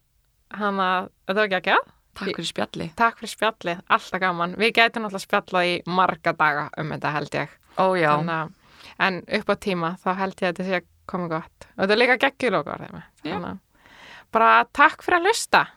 hana, 0.55 1.09
þetta 1.27 1.35
var 1.39 1.47
ekki 1.49 1.57
ekki 1.59 1.73
að? 1.75 1.89
Takk 2.19 2.35
fyrir 2.35 2.49
spjalli. 2.49 2.87
Takk 2.99 3.19
fyrir 3.21 3.31
spjallið, 3.31 3.81
alltaf 3.95 4.19
gaman. 4.19 4.55
Við 4.59 4.73
gætum 4.75 5.05
alltaf 5.07 5.23
spjallað 5.23 5.69
í 5.69 5.75
marga 5.87 6.33
daga 6.35 6.69
um 6.77 6.89
þetta 6.95 7.11
held 7.15 7.35
ég. 7.37 7.49
Ó 7.79 7.85
já, 7.95 8.09
Þannig 8.17 8.35
að- 8.35 8.53
en 8.99 9.21
upp 9.39 9.49
á 9.49 9.55
tíma 9.55 9.91
þá 10.03 10.09
held 10.17 10.35
ég 10.41 10.49
að 10.49 10.53
þetta 10.53 10.65
sé 10.65 10.81
komið 11.07 11.29
gott. 11.29 11.67
Og 11.77 11.83
þetta 11.85 11.91
er 11.91 12.01
líka 12.01 12.17
geggjulokar. 12.17 13.03
Bara 14.31 14.65
takk 14.73 15.01
fyrir 15.03 15.19
að 15.21 15.25
hlusta. 15.29 15.67